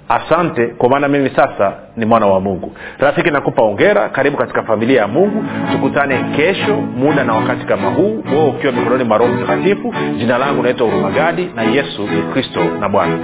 Asante 0.09 0.67
kwa 0.67 0.89
maana 0.89 1.07
mimi 1.07 1.29
sasa 1.35 1.73
ni 1.97 2.05
mwana 2.05 2.25
wa 2.27 2.39
mungu. 2.41 2.71
Rafiki 2.99 3.31
nakupa 3.31 3.63
ongera 3.63 4.09
karibu 4.09 4.37
katika 4.37 4.63
familia 4.63 5.01
ya 5.01 5.07
mungu. 5.07 5.43
Tukutane 5.71 6.23
kesho 6.35 6.75
muda 6.75 7.23
na 7.23 7.33
wakati 7.33 7.65
kama 7.65 7.89
huu. 7.89 8.23
Wewe 8.31 8.47
ukiwa 8.49 8.73
mikononi 8.73 9.03
mwa 9.03 9.17
roho 9.17 9.33
mtakatifu. 9.33 9.93
Jina 10.17 10.37
langu 10.37 10.63
naitwa 10.63 10.87
urumagadi 10.87 11.49
na 11.55 11.63
yesu 11.63 12.01
ni 12.01 12.21
kristo 12.33 12.63
na 12.79 12.89
bwana 12.89 13.17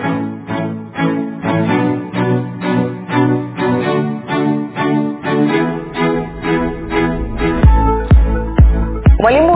mwalimu 9.23 9.55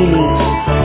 Lumen. 0.00 0.79